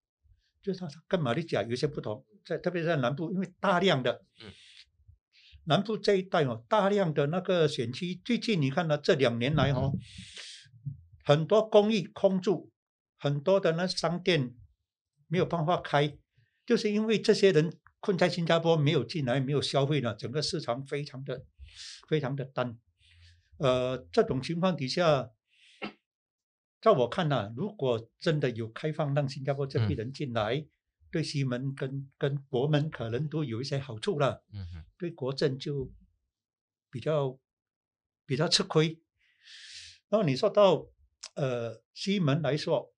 [0.61, 4.53] 就是他跟马六甲有些不同，在特别在南部，因为大量的，嗯，
[5.64, 9.92] 南部这一带哦，大量的那个选区，最近你看呢，这两年来哦。
[11.24, 12.72] 很多公寓空住，
[13.18, 14.55] 很多的那商店
[15.29, 16.18] 没有办法开，
[16.66, 21.45] 就是因为这些人困在新加坡没有进来，没有消费呢，整个市场非常的
[22.09, 22.76] 非常的淡。
[23.59, 25.31] 呃，这种情况底下，
[26.81, 30.66] 在我看呢，如果真的有开放让新加坡这批人进来，
[31.12, 34.43] 对西门跟跟国门可能都有一些好处了。
[34.53, 35.93] 嗯哼，对国政就
[36.91, 37.39] 比较
[38.26, 39.01] 比较吃亏。
[40.09, 40.89] 然后你说到。
[41.35, 42.93] 呃，西门来说，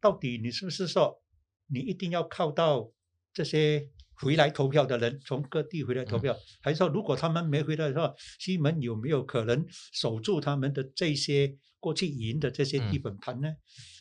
[0.00, 1.22] 到底你是不是说
[1.68, 2.90] 你一定要靠到
[3.32, 13.54] 这些回来投票的人从各地回来投票，还是说如果他们没回来的话，西门有没有可能守住他们的这些过去赢的这些地本盘呢？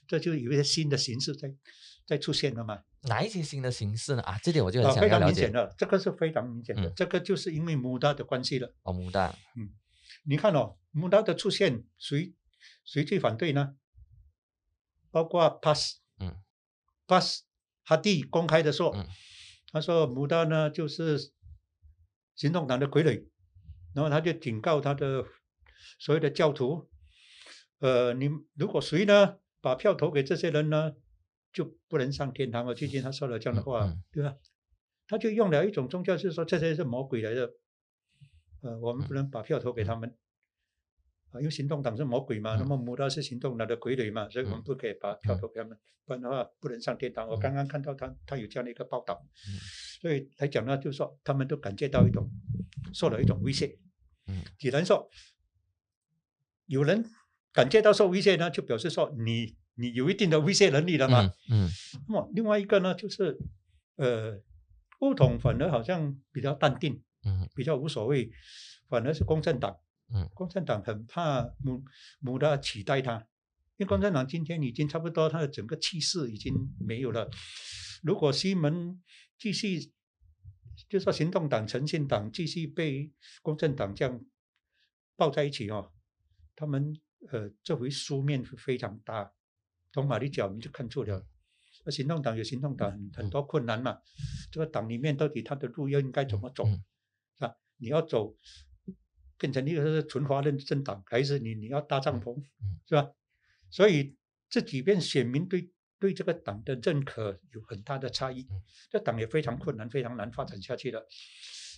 [0.08, 1.54] 这就有一些新的形式在
[2.06, 2.82] 在出现了嘛？
[3.02, 4.22] 哪一些新的形式呢？
[4.24, 5.08] 啊，这点我就很想了解。
[5.08, 8.74] 非常明显的，这个是非常明显的，嗯、这个就是因为穆达的关系了。
[8.84, 9.70] 哦，穆达，嗯，
[10.24, 12.34] 你看哦，穆达的出现，谁？
[12.84, 13.76] 谁最反对呢？
[15.12, 16.38] 包括 Pass，嗯
[17.06, 17.44] ，Pass
[17.88, 19.08] 哈蒂公开的说，嗯，
[19.72, 21.32] 他说牡丹呢就是
[22.36, 23.28] 行动党的傀儡，
[23.96, 25.24] 然后他就警告他的
[25.98, 26.90] 所有的教徒，
[27.80, 30.96] 呃，你如果谁呢把票投给这些人呢，
[31.54, 32.76] 就不能上天堂了。
[32.76, 34.36] 最近他说了这样的话，对吧？
[35.08, 37.54] 他就用了一种宗教，就是说这些是魔鬼来的，
[38.64, 40.14] 呃，我们不能把票投给他们。
[41.32, 47.28] 啊，因为行动党是魔鬼嘛，那么穆达是行动党的傀儡嘛，所以我们不可以把票投给他们，不然的话不能上天堂。
[47.28, 49.22] 我刚刚看到他他有这样的一个报道，
[50.02, 52.30] 所以来讲呢，就是说他们都感觉到一种
[52.94, 53.78] 受了一种威胁。
[54.28, 55.10] 嗯，既然说
[56.66, 57.06] 有人
[57.52, 61.30] 感觉到受威胁呢，就表示说你你有一定的威胁能力了嘛。
[61.50, 61.70] 嗯，
[62.08, 63.38] 那么另外一个呢，就是
[63.98, 64.42] 呃，
[65.02, 68.32] 乌统反而好像比较淡定，嗯，比较无所谓，
[68.88, 69.78] 反而是共产党。
[70.14, 71.84] 嗯，共产党很怕穆
[72.20, 73.20] 穆达取代他，
[73.78, 77.30] 因为共产党今天已经差不多，他的整个气势已经没有了。
[78.04, 79.02] 如果西门
[79.38, 79.92] 继续，
[80.88, 84.24] 就说行动党、诚信党继续被共产党这样
[85.16, 85.92] 抱在一起哦，
[86.56, 86.96] 他们
[87.30, 89.34] 呃这回输面会非常大。
[89.92, 91.26] 从马里角我们就看出了，
[91.84, 93.98] 那行动党有行动党很很多困难嘛，
[94.52, 96.78] 这个党里面到底他的路要应该怎么走，是
[97.40, 97.56] 吧？
[97.78, 98.36] 你要走
[99.38, 102.36] 变成一个是纯华人政党，还是你你要搭帐篷，
[102.88, 103.12] 是吧？
[103.70, 104.16] 所以
[104.50, 105.70] 这几边选民对
[106.00, 108.48] 对这个党的认可有很大的差异，
[108.90, 111.06] 这党也非常困难，非常难发展下去的。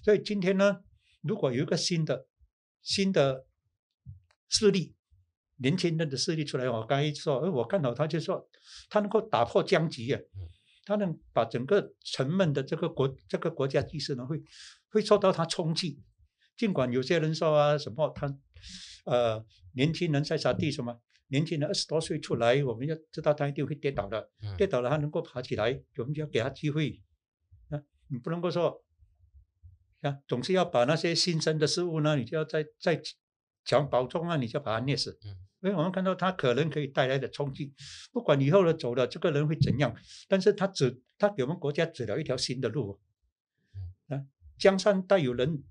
[0.04, 0.84] 所以今天呢，
[1.22, 2.28] 如果有一个新的
[2.82, 3.46] 新的
[4.48, 4.96] 势力，
[5.58, 8.50] 年轻人的势力出来，我刚一说，哎，我看到他就说，
[8.90, 10.22] 他能够打破僵局啊，
[10.86, 14.42] 他能把整个沉闷的这个国这个国家局势呢，会
[14.90, 16.02] 会受到他冲击。
[16.60, 18.38] 尽管有些人说啊，什么他
[19.06, 21.00] 呃年轻人在沙地什么，
[21.30, 27.02] 年轻人二十多岁出来，我们要知道他一定会跌倒的，跌倒了他能够爬起来，我们就要给他机会
[27.70, 28.84] 啊，你不能够说。
[30.02, 33.02] 啊，总是要把那些新生的事物呢，你就要在在
[33.66, 35.20] 强保重啊，你就把它捏死。
[35.26, 37.74] 嗯，因为我们看到他可能可以带来的冲击，
[38.14, 39.94] 不管以后的走了这个人会怎样，
[40.30, 42.98] 但是他指他给我们国家指了一条新的路。
[44.08, 44.24] 啊，
[44.58, 45.66] 江山代有人，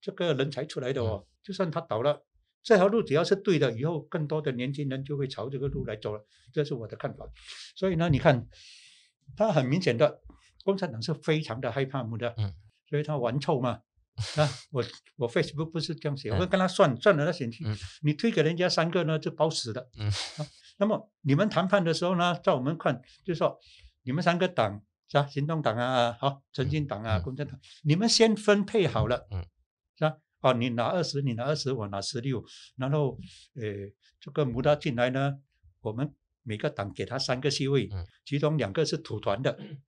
[0.00, 2.24] 这个人才出来的哦，就算他倒了，
[2.62, 7.26] 这条路只要是对的，以后更多的年轻人就会朝这个路来走了，这是我的看法。
[7.76, 8.46] 所以呢，你看，
[9.36, 10.20] 他很明显的，
[10.64, 12.34] 共产党是非常的害怕我们的。
[12.36, 12.54] 嗯。
[12.90, 13.82] 所以他玩臭嘛，
[14.36, 14.82] 啊， 我
[15.16, 17.62] 我 Facebook 不是这样写，我跟他算算了那选区，
[18.00, 19.90] 你推给人家三个呢就包死的。
[19.98, 20.10] 嗯，
[20.78, 23.60] 那么你们谈判的时候呢，在我们看就是说
[24.04, 29.44] 你们三个党是吧，行动党啊，好，诚信党啊，共产党，你们先分配好了，嗯，
[29.98, 30.16] 是吧？
[30.40, 32.44] 哦，你拿二十，你拿二十，我拿十六，
[32.76, 33.18] 然后
[33.54, 33.62] 呃，
[34.20, 35.34] 这个穆达进来呢，
[35.80, 37.90] 我们每个党给他三个席位，
[38.24, 39.58] 其中两个是土团的。
[39.60, 39.78] 嗯。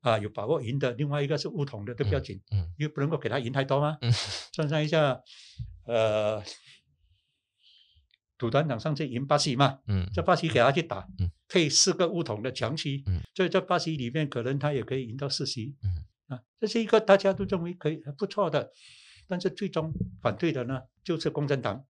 [0.00, 3.96] 啊，有把握赢的，另外一个是乌统的，都不要紧，嗯，因为不能够给他赢太多嘛。
[4.02, 4.12] 嗯，
[4.52, 5.18] 算算一下，
[5.86, 6.42] 呃，
[8.36, 18.70] 土团长上次赢巴西嘛，嗯，这巴西给他去打，嗯，配四个乌统的强席，嗯，所以在巴西里面可能他也可以赢到四席，嗯，啊，这是一个大家都认为可以不错的，
[19.30, 21.84] 但是最终反对的呢就是共产党，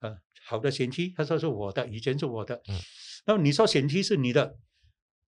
[0.00, 0.16] 嗯，啊，
[0.46, 2.74] 好的选区他说是我的，以前是我的，嗯，
[3.26, 4.56] 那么你说选区是你的。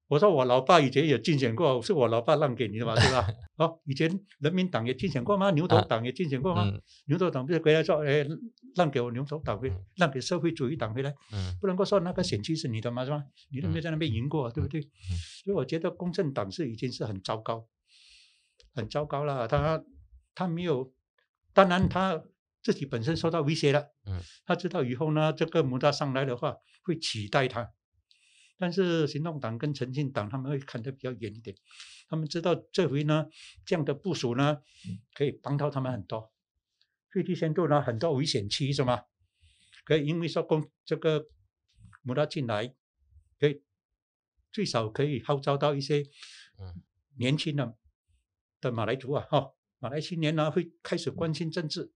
[0.09, 3.27] 我说我老爸以前也竞选过，是我老爸让给你的嘛， 对吧？
[3.57, 5.51] 哦，以前人民党也竞选过吗？
[5.53, 6.71] 牛头党也竞选过吗？
[7.07, 8.27] 牛头党不是回来说，哎，
[8.75, 11.15] 让给我牛头党回，让给社会主义党回来，
[11.63, 13.25] 不能够说那个选区是你的嘛，是吧？
[13.51, 14.83] 你都没在那边赢过，对不对？
[14.83, 17.67] 所以我觉得公正党是已经是很糟糕，
[18.75, 19.49] 很糟糕了。
[19.49, 19.83] 他
[20.35, 20.93] 他没有，
[21.53, 22.23] 当然他
[22.63, 23.93] 自己本身受到威胁了。
[24.07, 27.73] 嗯，他知道以后呢，这个穆大上来的话会取代他。
[28.59, 31.57] 但是行动党跟诚信党他们会看得比较远一点，
[32.09, 33.27] 他们知道这回呢
[33.65, 34.59] 这样的部署呢
[35.15, 36.33] 可以帮到他们很多，
[37.11, 39.03] 最低限度呢很多危险区是吗？
[39.85, 41.27] 可以因为说公这个
[42.03, 42.73] 穆大进来，
[43.41, 43.65] 可以
[44.53, 46.05] 最少可以号召到一些
[47.17, 47.77] 年轻的
[48.61, 49.51] 的马来族啊哈，
[49.83, 51.91] 马来青年呢会开始关心政治，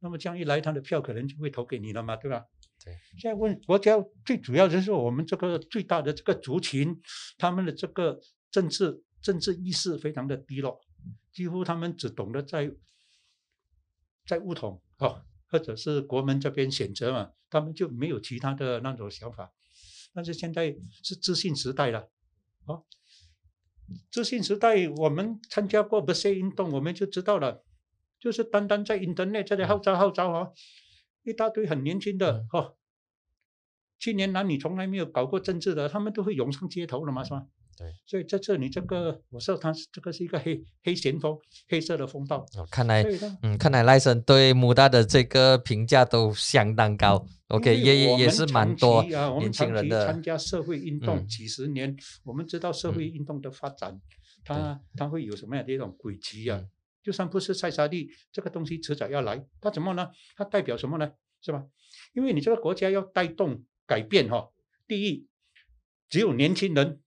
[0.00, 2.44] 那么这样一来他的票可能就会投给你了嘛，对吧？
[2.84, 7.00] 对，现在问国家最主要就是我们这个最大的这个族群，
[7.38, 8.20] 他们的这个
[8.50, 10.80] 政治政治意识非常的低落，
[11.32, 12.68] 几乎他们只懂得在
[14.26, 19.52] 在梧统哦，或者是国门这边选择嘛，他们就没有其他的那种想法。
[20.12, 22.10] 但是现在是资讯时代了，
[22.64, 22.84] 哦，
[24.10, 27.64] 资讯时代我们参加过不懈运动，我们就知道了，
[28.18, 30.52] 就是单单在 Internet 这里号召号召哦。
[31.22, 32.74] 一大堆很年轻的哈，
[33.98, 37.46] 青年男女从来没有搞过政治的，他们都会涌上街头了嘛，是吧？
[37.80, 37.94] 对。
[38.06, 41.34] 所以在这里，这个我说他是这个是一个黑黑旋风，
[41.66, 42.36] 黑色的风暴。
[42.56, 43.02] 哦，看来，
[43.42, 47.26] 嗯，看来赖森对穆大的这个评价都相当高。
[47.48, 49.02] OK，也也也是蛮多
[49.38, 50.06] 年轻人的。
[50.06, 53.98] 参加社会运动几十年，我们知道社会运动的发展，
[54.44, 56.62] 它它会有什么样的一种轨迹啊？
[57.02, 59.42] 就算不是塞沙利，这个东西迟早要来。
[59.58, 60.10] 它怎么呢？
[60.36, 61.10] 它代表什么呢？
[61.40, 61.64] 是吧？
[62.12, 64.50] 因为你这个国家要带动改变哈。
[64.86, 65.26] 第一，
[66.10, 67.00] 只有年轻人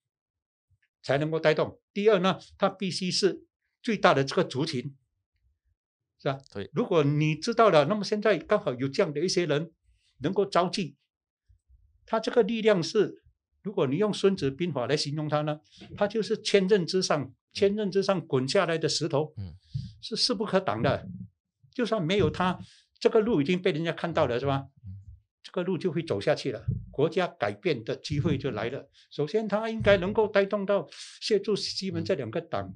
[1.03, 3.43] 才能够带动；第二呢，它必须是
[3.83, 4.95] 最大的这个族群，
[6.17, 6.39] 是吧？
[6.51, 6.71] 对。
[6.73, 9.71] 如果你知道了，那么现在刚好有这样的一些人
[10.19, 10.95] 能够召集，
[12.05, 13.21] 他这个力量是，
[13.61, 15.59] 如果你用《孙子兵法》来形容他呢，
[15.95, 19.33] 他就是千仞之上，千仞之上滚下来的石头。
[19.37, 19.53] 嗯。
[20.01, 21.07] 是势不可挡的，
[21.73, 22.59] 就算没有他，
[22.99, 24.67] 这个路已经被人家看到了，是吧？
[25.41, 28.87] 这个路就会走下去了，国家改变的机会就来了。
[29.09, 30.87] 首先，他应该能够带动到
[31.19, 32.71] 协助西门这两个党，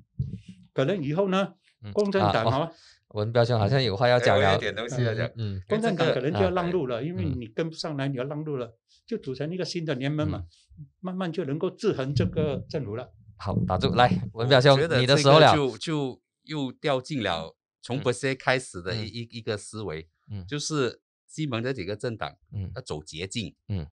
[0.74, 1.54] 可能以后呢，
[1.94, 2.72] 共产党啊，
[3.10, 5.30] 文彪兄好像有话要讲，有点东西要讲。
[5.38, 10.46] 嗯，共产党可能就要让路了，因为你跟不上来，你要让路了，就组成一个新的联盟嘛，
[11.00, 13.14] 慢慢就能够制衡这个政府了。
[13.38, 15.56] 好，打住，来，文彪兄，你的时候了。
[15.56, 23.86] 就就又掉进了从不些开始的一一一个思维，嗯，就是西蒙这几个政党，嗯，要走捷径，嗯，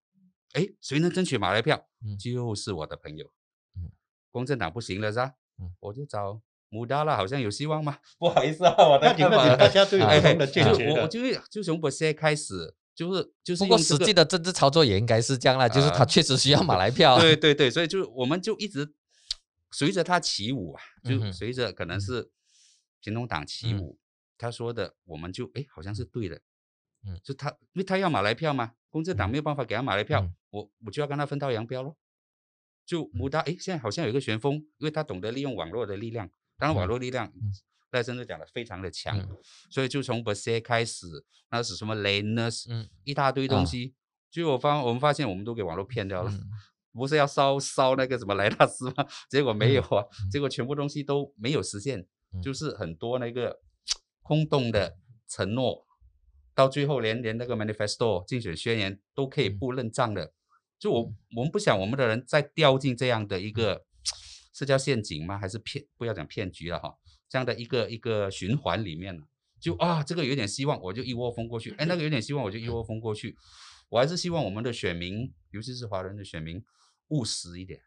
[0.56, 3.30] 哎，谁能争取马来票，嗯，就是我的朋友，
[3.76, 3.92] 嗯，
[4.30, 5.32] 公正党不行了是吧？
[5.60, 7.98] 嗯，我就找穆达拉，好像有希望吗？
[8.18, 18.94] 不好意思啊，我的看法，大家都有不同的见解我我就就从不些开始，就是就是，不过实际的政治操作也应该是这样了，就是他确实需要马来票，对对对，所以就我们就一直。
[19.72, 22.30] 随着他起舞啊，就随着可能是
[23.02, 23.98] 行动党起舞，
[24.38, 26.40] 他说的我们就哎好像是对的，
[27.06, 31.96] 嗯，就他因为他要马来票嘛，公正党没有办法给他马来票，我我就要跟他分道扬镳咯。
[32.84, 36.28] 就穆达哎现在好像有一个旋风，因为他懂得利用网络的力量，
[36.58, 37.32] 当然网络力量
[37.90, 39.18] 赖先生讲的非常的强，
[39.70, 41.06] 所以就从 b e s 开始，
[41.50, 43.94] 那是什么 Laners，嗯，一大堆东西，
[44.30, 46.32] 就我发我们发现我们都给网络骗掉了。
[46.92, 49.06] 不是要烧烧那个什么莱纳斯吗？
[49.28, 50.02] 结果没有啊，
[50.32, 50.40] 结。
[50.40, 52.06] 果全部东西都没有实现，
[52.42, 52.54] 就。
[52.54, 53.60] 是很多那个
[54.22, 54.96] 空洞的
[55.28, 55.85] 承诺，
[56.56, 60.32] 到最后连连那个 manifesto 竞选宣言都可以不认账的。
[60.76, 63.84] 就我我们不想我们的人再掉进这样的一个
[64.52, 65.38] 是叫陷阱吗？
[65.38, 65.84] 还是骗？
[65.96, 66.96] 不要讲骗局了哈，
[67.28, 69.22] 这样的一个一个循环里面
[69.60, 73.36] 就啊这个有点希望，我就一窝蜂过去；哎，那个有点希望，我就一窝蜂过去。
[73.88, 76.60] 我还是希望我们的选民，尤其是华人的选民。
[77.10, 77.80] 务实一点，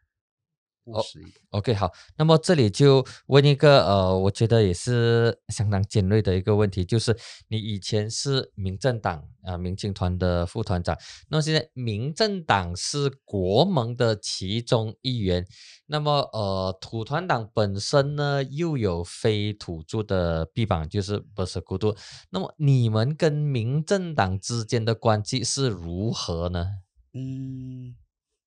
[0.84, 1.34] 务实一点。
[1.50, 7.16] OK，好，那么这里就问一个呃，我觉得也是相当尖锐的一个问题，就是
[7.48, 10.96] 你以前是民政党啊民进团的副团长，
[11.28, 15.46] 那么现在民政党是国盟的其中一员，
[15.86, 21.94] 那么呃土团党本身呢又有非土著的臂膀，就是不是孤独，
[22.30, 26.66] 那么你们跟民政党之间的关系是如何呢？
[27.12, 27.96] 嗯。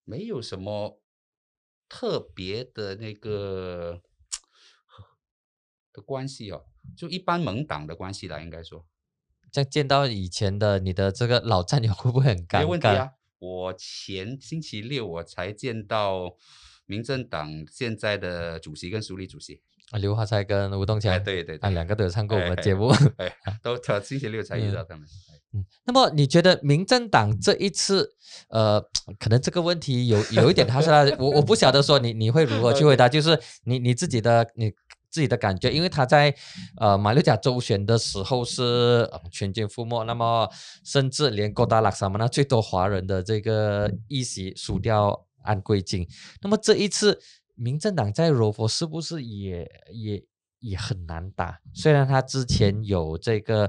[0.05, 0.99] 没有什么
[1.95, 4.01] 特别的那个
[5.93, 6.65] 的关系哦，
[6.97, 8.87] 就一般盟党的关系啦，应该说。
[9.51, 12.59] 像见到以前的你的这个老战友，会不会很尴尬？
[12.61, 16.35] 没问题啊，我前星期六我才见到
[16.87, 23.31] 民政党现在的主席跟署理主席啊，刘华才跟吴东强，对对，啊，两个都有唱过我们节目， 哎，
[23.61, 25.05] 都他星期六才遇到他们。
[25.53, 28.09] 嗯，那么你觉得民政党这一次，
[28.49, 28.81] 呃，
[29.19, 34.71] 可能这个问题有有一点，他说我我不晓得说你你会如何去回答， 就是你你自己的你
[35.11, 36.33] 自己的感觉，因为他在
[36.77, 40.49] 呃马六甲周旋的时候是全军覆没，那么
[40.83, 46.07] 甚至连哥达拉什么那最多华人的这个议席输掉安贵金，
[46.41, 47.19] 那么这一次
[47.56, 50.26] 民政党在柔佛是不是也也？
[50.64, 53.68] 也很难打，虽然他之前有这个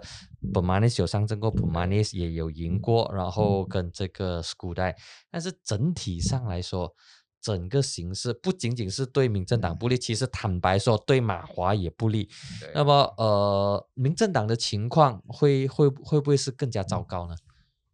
[0.52, 4.74] b m a n i s 有上阵过 b m a n i s 也有赢过，然后跟这个 School
[4.74, 4.96] 代，
[5.28, 6.94] 但是整体上来说，
[7.40, 12.30] 整个形势不仅仅是对民政党不利，其实坦白说对马华也不利。
[12.72, 17.34] 那么呃，民政党的情况会会会不会是更加糟糕呢？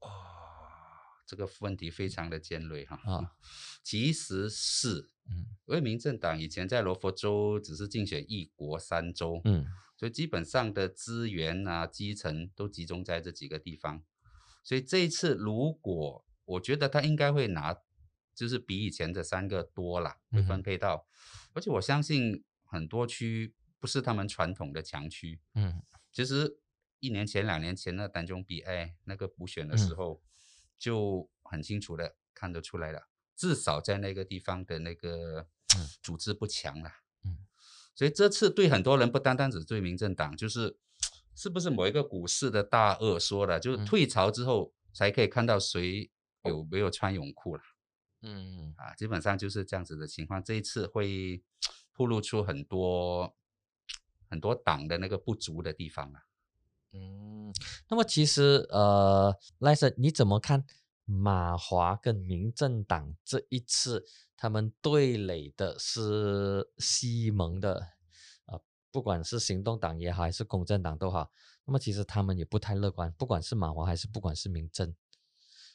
[0.01, 0.11] 哦，
[1.27, 3.33] 这个问题非常的尖锐哈啊，
[3.83, 5.09] 其实是。
[5.31, 9.67] 嗯，因为民政党以前在罗佛州只是竞选一国三州，嗯，
[9.97, 14.03] 所以基本上的资源啊、基层都集中在这几个地方。
[14.63, 17.77] 所以这一次，如果我觉得他应该会拿，
[18.35, 21.07] 就是比以前的三个多了，会分配到。
[21.55, 26.59] 而且我相信很多区不是他们传统的强区，嗯，其实
[26.99, 30.23] 一年前、两年前的单中比，哎，那个补选的时候
[30.79, 33.09] 就很清楚的看得出来了。
[33.41, 35.47] 至少在那个地方的那个
[36.03, 36.91] 组织不强了，
[37.25, 37.39] 嗯，
[37.95, 40.77] 所以这次对很多人不单单只对民政党，就是
[41.35, 46.11] 是不是某一个股市的大鳄说了，就是退潮之后才可以看到谁
[46.45, 47.63] 有没有穿泳裤了，
[48.21, 50.45] 嗯啊，基本上就是这样子的情况。
[50.45, 51.43] 这一次会
[51.95, 53.35] 透露出很多
[54.29, 56.25] 很多党的那个不足的地方啊，
[56.93, 57.51] 嗯，
[57.89, 60.67] 那么其实呃，赖森你怎么看？
[61.11, 64.05] 马华跟民政党这一次，
[64.37, 67.89] 他们对垒的是西蒙的，
[68.47, 68.61] 啊，
[68.93, 71.31] 不管是行动党也好，还是公正党都好，
[71.65, 74.95] 那么其实他们也不太乐观，不管是马华还是不管是民政，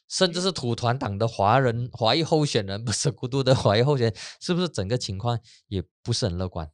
[0.07, 6.71] 甚至是土团党的华人华裔候选人，不是孤独的华裔候选人，是不是整个情况也不是很乐观？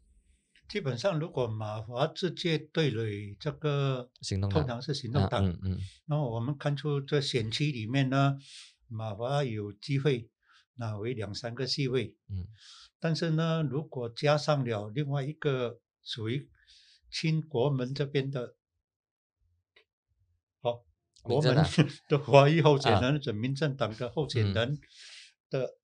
[0.72, 5.46] 基本上，如果马华直接对垒这个行动党，通常是行动党。
[5.46, 5.78] 嗯嗯。
[6.06, 8.38] 那么我们看出这选区里面呢，
[8.88, 10.30] 马华有机会
[10.76, 12.16] 拿回两三个席位。
[12.30, 12.48] 嗯。
[13.02, 16.50] 但是呢，如果加上了另外一个属于
[17.12, 18.56] 亲国门这边的，
[20.62, 20.86] 好，
[21.22, 21.66] 国门
[22.08, 24.80] 的华裔候选啊人，者民政党的候选嗯人
[25.50, 25.76] 的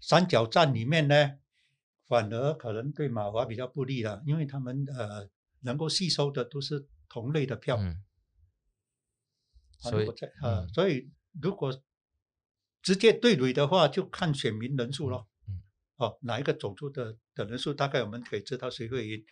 [0.00, 1.32] 三角战里面呢，
[2.10, 5.28] 反而可能对马华比较不利了，因为他们呃
[5.60, 7.78] 能够吸收的都是同类的票。
[9.78, 11.08] 所以如果在呃嗯，所以
[11.40, 11.72] 如果
[12.82, 15.28] 直接对垒的话，就看选民人数咯。
[15.46, 15.62] 嗯
[15.98, 19.24] 哦，哪一个走出的的人数，大概我们可以知道谁会赢。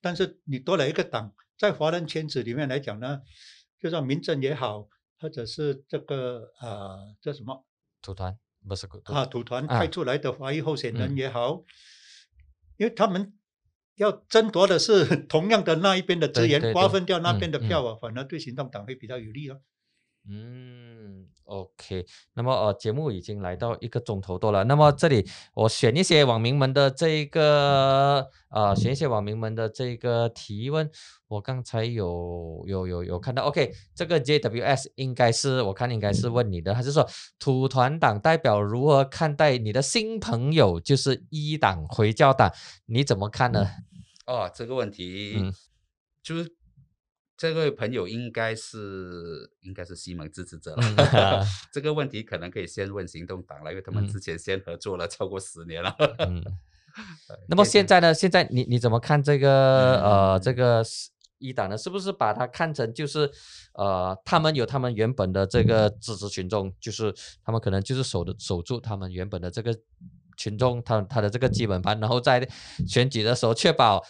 [0.00, 3.20] 但是你多了一个党，在华人圈子里面来讲呢，
[3.78, 4.88] 就算民政也好，
[5.20, 7.66] 或者是这个呃叫什么
[8.00, 11.62] 土团不是啊土团啊派出来的华裔候选人嗯也好，
[12.82, 13.32] 因为他们
[13.94, 19.60] 要争夺的是 同样的那一边的资源，对对对瓜分掉那嗯边的嗯票啊，反而对行动党会比较有利哦。
[20.28, 24.62] 嗯，OK，那么呃，节目已经来到一个钟头多了。
[24.64, 30.88] 那么这里我选一些网民们的这一个呃，选一些网民们的这个提问。
[31.26, 37.08] 我刚才有有有有看到，OK，这个 JWS 应该是我看应该是问你的，还是说
[37.38, 42.52] 土团党代表如何看待你的新朋友，就是一党回教党，
[42.86, 43.66] 你怎么看呢？
[44.26, 45.52] 哦，这个问题，嗯
[46.22, 46.54] 就是
[47.36, 50.82] 这位朋友应该是应该是西蒙支持者了。
[50.82, 55.96] 嗯 这个问题可能可以先问行动党了，因为他们嗯之前先合作了超过十年了。
[56.18, 56.42] 嗯。
[57.28, 58.12] 呃那么现在呢？
[58.12, 61.08] 现在你你怎么看这个、呃这嗯个是
[61.38, 61.76] 一党呢？
[61.76, 63.30] 是不是把它看成就是
[63.72, 67.12] 呃他们有他们原本的这个支持群众，就是
[67.42, 69.74] 他们可能就是守的守住他们原本的这个
[70.36, 72.46] 群众，他他的这个基本盘，然后在
[72.86, 74.04] 选举的时候确保。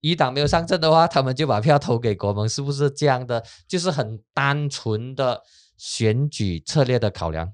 [0.00, 3.44] 一党没有上阵的话，他们就把票投给国盟，是不是这样的？
[3.66, 5.42] 就是很单纯的
[5.76, 7.52] 选举策略的考量，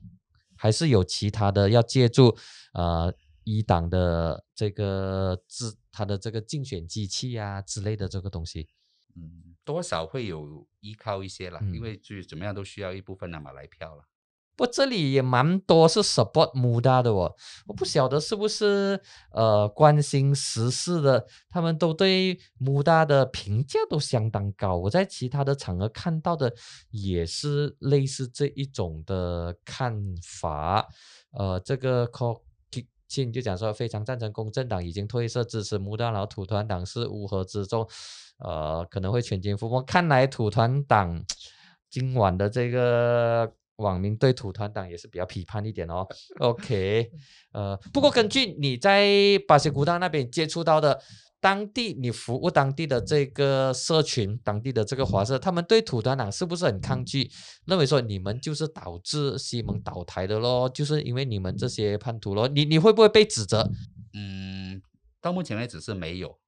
[0.57, 2.37] 还是有其他的要借助
[2.75, 3.13] 呃
[3.45, 8.69] 一党的这个自他的这个竞选机器啊之类的这个东西。
[9.15, 14.05] 嗯，多少会有依靠一些了，嗯因为就怎么样都需要一部分的马来票了。
[14.63, 17.35] 我，这里也蛮多是 support Muda 的哦，
[17.67, 19.01] 我不晓得是不是
[19.33, 24.77] 呃关心时事的，他们都对 Muda 的评价都相当高。
[24.77, 26.55] 我在其他的场合看到的
[26.91, 30.89] 也是类似这一种的看法。
[31.33, 32.41] 呃，这个 Co
[33.09, 37.85] Kin 就讲说非常赞成公正党已经褪色支持 Muda，然后土团党是乌合之众，
[38.39, 39.83] 呃，可能会全军覆没。
[39.83, 41.21] 看来土团党
[41.91, 46.07] 今晚的这个网民对土团党也是比较批判一点哦。
[46.41, 47.11] OK，
[47.53, 49.07] 呃，不过根据你在
[49.47, 51.01] 巴西古道那边接触到的
[51.41, 57.29] 当地，你服务当地的这个社群，当地的这个华社，他们对土团党是不是很抗拒？
[57.67, 62.47] 认为说你们就是导致西蒙倒台的咯，就是因为你们这些叛徒咯。
[62.47, 63.69] 你你会不会被指责？
[64.15, 64.81] 嗯，
[65.21, 66.39] 到目前为止是没有。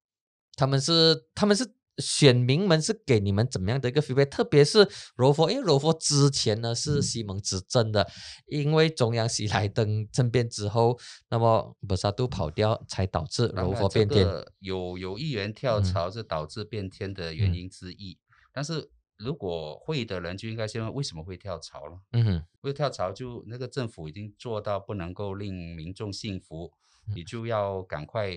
[0.57, 4.26] 他们是他们是选民们是给你们怎么样的一个 feedback？
[4.26, 8.09] 特别是柔佛，因为柔佛之前呢是西蒙执政的，
[8.47, 10.99] 因为中央喜来登政变之后，
[11.30, 14.26] 那么博沙都跑掉，才导致柔当然这佛变天。
[14.59, 18.18] 有有议员跳嗯槽是导致变天的原嗯因之一，
[18.53, 22.01] 但是如果会的人就应该先问为什么会跳槽了。
[22.12, 26.72] 嗯哼，会跳槽就那个政府已经做到不能够令民众信服，
[27.07, 28.36] 嗯你就要赶快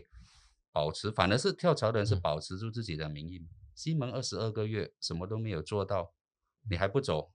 [0.78, 3.48] 保持，反而是跳槽的人是嗯保持住自己的名义嘛。
[3.74, 6.14] 西蒙二十二个月什么都没有做到，
[6.70, 7.34] 你还不走？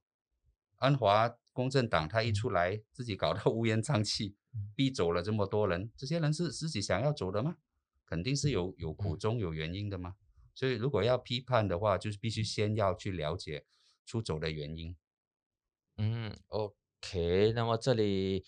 [0.76, 4.36] 安华公正党他一出来，自己搞到 乌烟瘴气，
[4.76, 7.57] 逼走了这么多人，这些人是自己想要走的吗？
[8.07, 10.14] 肯定是有有苦衷、有原因的嘛。
[10.55, 13.66] 所以如果要批判的话，就是必须先要去了解
[14.07, 14.97] 出走的原因。
[15.97, 18.45] 嗯，OK，那么这里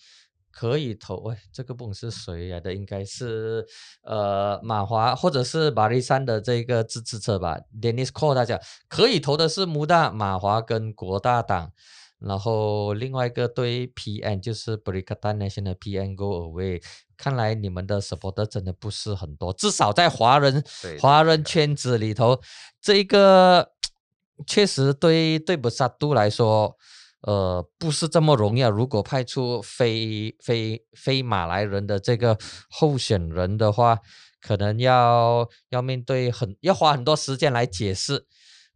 [0.57, 3.67] 可以投，喂，这个不管是谁来的，应该是
[4.03, 11.73] 呃马华或者是马里山的这个支持者吧，Dennis Cole 他讲可以投的是穆大、马华跟国大党，
[12.19, 16.81] 然后另外一个对 PN 就是 Berikatan National PN Go Away，
[17.17, 20.63] 看来你们的 supporter 真的不是很多，至少在华人
[21.01, 22.39] 华人圈子里头，
[22.81, 23.71] 这个
[24.47, 26.77] 确实对对布萨杜来说。
[27.25, 28.69] 呃，不是这么容易啊！
[28.69, 32.37] 如果派出非非非马来人的这个
[32.69, 33.99] 候选人的话，
[34.39, 38.27] 可能要要面对很要花很多时间来解释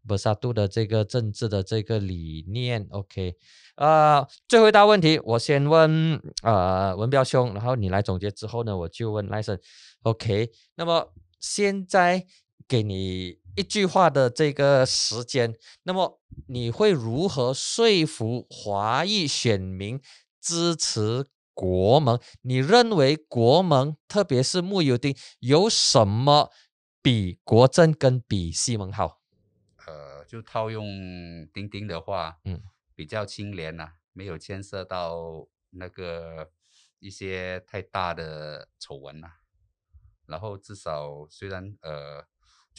[0.07, 2.87] 博萨杜的这个政治的这个理念。
[2.89, 3.35] OK，
[3.75, 9.59] 呃，最后一道问题，我先问呃文彪兄，然后你来总结之后呢，我就问赖森。
[10.01, 12.25] OK，那么现在
[12.67, 15.53] 给你一句话的这个时间，
[15.83, 20.01] 那么你会如何说服华裔选民
[20.39, 22.17] 支持国盟？
[22.43, 26.49] 你认为国盟，特别是穆尤丁，有什么
[27.01, 29.19] 比国政跟比西蒙好？
[29.85, 30.85] 呃就套用
[31.53, 32.61] 钉钉的话，嗯，
[32.95, 36.49] 比较清廉呐、没有牵涉到那个
[36.99, 39.27] 一些太大的丑闻呐、
[40.27, 42.25] 然后至少虽然呃，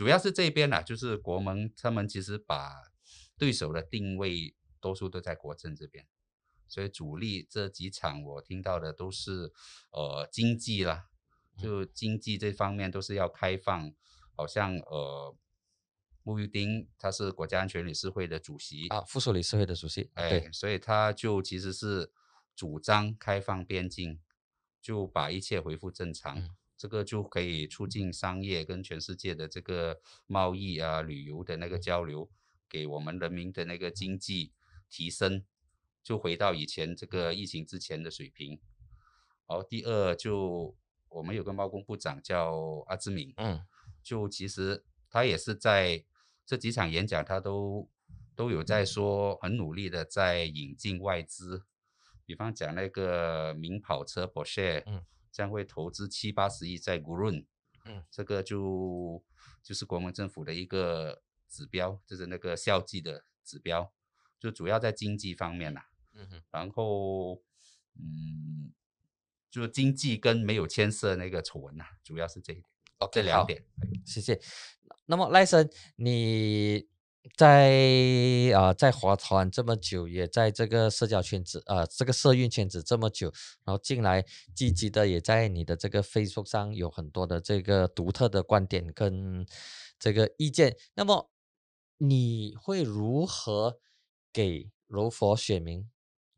[0.00, 2.90] 主要是这边啊、就是国盟他们其实把
[3.36, 6.06] 对手的定位多数都在国政这边，
[6.66, 9.52] 所以主力这几场我听到的都是
[9.92, 11.10] 呃经济啦，
[11.58, 13.92] 就经济这方面都是要开放，
[14.34, 15.36] 好像呃。
[16.22, 22.10] 穆玉丁他是国家安全理事会的主席啊，附属理事会的主席，哎，，所以他就其实是
[22.54, 24.18] 主张开放边境，
[24.80, 32.30] 就把一切恢复正常，嗯这个就可以促进商业跟全世界的这个贸易啊、旅游的那个交流，
[32.70, 34.54] 给我们人民的那个经济
[34.88, 35.44] 提升，
[36.02, 38.58] 就回到以前这个疫情之前的水平。
[39.44, 40.74] 好，第二就
[41.10, 43.60] 我们有个贸工部长叫阿兹敏，嗯。
[44.02, 46.02] 就其实他也是在
[46.46, 47.86] 这几场演讲，他都
[48.34, 51.66] 都有在说，很努力的在引进外资，
[52.24, 57.46] 比方讲那个名跑车 Porsche，嗯，将会投资七八十亿在 Gurun，
[57.84, 59.24] 嗯，这个就
[59.62, 63.92] 就是国民政府的一个指标，就是那个校际的指标，
[64.38, 67.42] 就主要在经济方面啦、嗯哼然后
[67.94, 68.72] 嗯，
[69.50, 72.64] 就经济跟没有牵涉那个丑闻呐、主要是这一点。
[72.98, 73.64] 好这两点。
[74.04, 74.38] 谢谢。
[75.06, 76.88] 那么赖生，你
[77.36, 77.70] 在
[78.54, 83.30] 啊、在华团这么久，也在这个社交圈子啊这个社运圈子这么久，
[83.64, 84.24] 然后进来
[84.54, 89.46] 积极的也在你的这个 Facebook 上有很多的这个独特的观点跟
[89.98, 90.76] 这个意见。
[90.94, 91.30] 那么
[91.98, 93.78] 你会如何
[94.32, 95.88] 给柔佛选民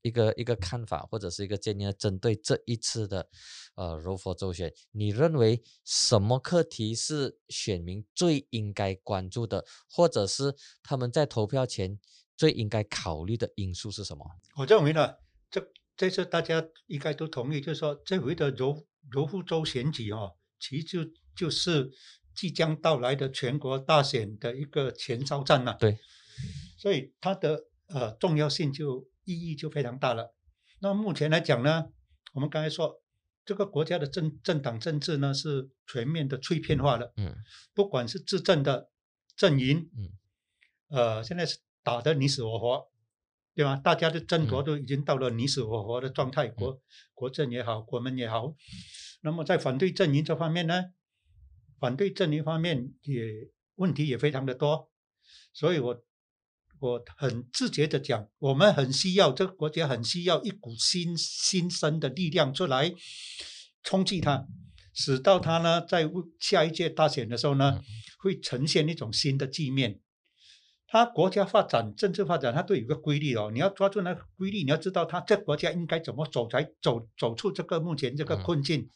[0.03, 1.93] 一个一个看法或者是一个建议呢？
[1.93, 3.29] 针对这一次的
[3.75, 11.99] 呃柔佛州选，你认为什么课题是选民最应该关注的，或者是他们在投票前
[12.37, 14.25] 最应该考虑的因素是什么？
[14.57, 15.15] 我认为呢，
[15.51, 21.91] 这这次大家应该都同意，就是说这回的柔柔佛州选举哦，其实就就是
[22.35, 25.99] 即将到来的全国大选的一个前哨战呐、对，
[26.77, 30.35] 所以它的呃重要性就意义就非常大了。
[30.81, 31.87] 那目前来讲呢，
[32.33, 33.03] 我们刚才说
[33.45, 37.35] 这个国家的政政党政治呢是全面的碎片化了，嗯
[37.75, 38.91] 不管是执政的
[39.37, 40.11] 阵营，嗯，
[40.89, 42.91] 呃，现在是打得你死我活，
[43.55, 43.77] 对吧？
[43.77, 46.81] 大家的争夺嗯都已经到了你死我活的状态，国
[47.15, 48.55] 国政也好，国门也好。
[49.23, 50.93] 那么在反对阵营这方面呢，
[51.79, 54.91] 反对阵营方面也问题也非常的多，
[55.53, 56.05] 所以我
[56.83, 62.93] 我很自觉的讲，我们很需要这个国家很需要一股新新生的力量出来
[63.85, 64.45] 冲击它，
[64.93, 66.11] 使到它呢在
[66.41, 67.85] 下一届大选的时候呢嗯，
[68.19, 70.01] 会呈现一种新的局面。
[70.89, 73.51] 它国家发展、政治发展，它都有个规律哦。
[73.53, 78.91] 你要抓住那个规律，你要知道它这国家应该怎么走才走走出这个目前这个嗯困境。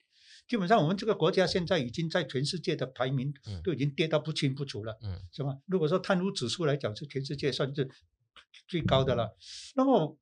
[0.48, 4.97] 基本上，我们这个国家现在已经在全世界的排名嗯都已经跌到不清不楚了。
[5.02, 5.56] 嗯是吧？
[5.66, 7.90] 如果说贪污指数来讲，是全世界算是
[8.68, 9.36] 最高的了。
[9.74, 10.16] 那么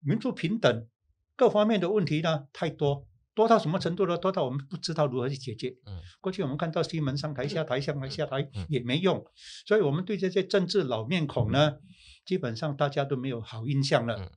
[0.00, 0.88] 民主平等
[1.36, 4.18] 各方面的问题呢，太多，多到什么程度呢？
[4.18, 5.76] 多到我们不知道如何去解决。
[5.86, 9.24] 嗯过去我们看到新闻上台下台上台下台嗯也没用，
[9.66, 11.78] 所以我们对这些政治老面孔呢，
[12.24, 14.16] 基本上大家都没有好印象了。
[14.16, 14.30] 嗯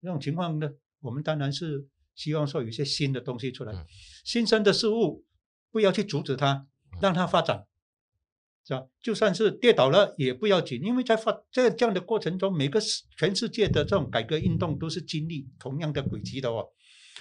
[0.00, 0.70] 这种情况呢，
[1.00, 1.84] 我们当然是
[2.18, 3.86] 希望说有一些新的东西出来，嗯
[4.24, 5.24] 新生的事物
[5.70, 6.66] 不要去阻止它，
[7.00, 7.64] 让它发展。
[8.66, 8.86] 是吧？
[9.00, 16.68] 就算是跌倒了也不要紧，因为在发这这样的过程中，每个世全世界的这种改革运动都是经历同样的轨迹的哦。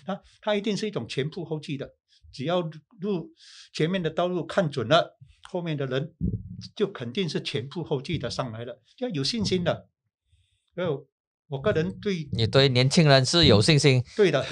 [0.06, 1.90] 它它一定是一种前仆后继的，
[2.34, 2.60] 只要
[3.00, 3.32] 路
[3.72, 5.18] 前面的道路看准了，
[5.50, 6.14] 后面的人
[6.76, 9.88] 就肯定是前仆后继的上来了，要有信心的。
[10.76, 10.88] 所以
[11.48, 14.04] 我个人对你对年轻人是有信心。
[14.18, 14.46] 对的，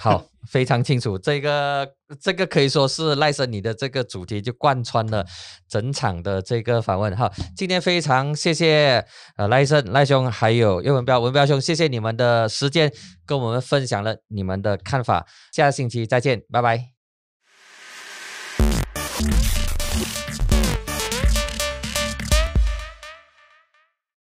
[0.00, 1.18] 好，非常清楚。
[1.18, 5.26] 这个这个可以说是赖森你的这个主题就贯穿了
[5.68, 7.16] 整场的这个访问。
[7.16, 9.04] 好，今天非常谢谢
[9.36, 12.92] 呃赖森赖兄还有叶文彪文彪兄，谢谢你们的时间
[13.26, 15.26] 跟我们分享了你们的看法。
[15.52, 16.90] 下星期再见，拜拜。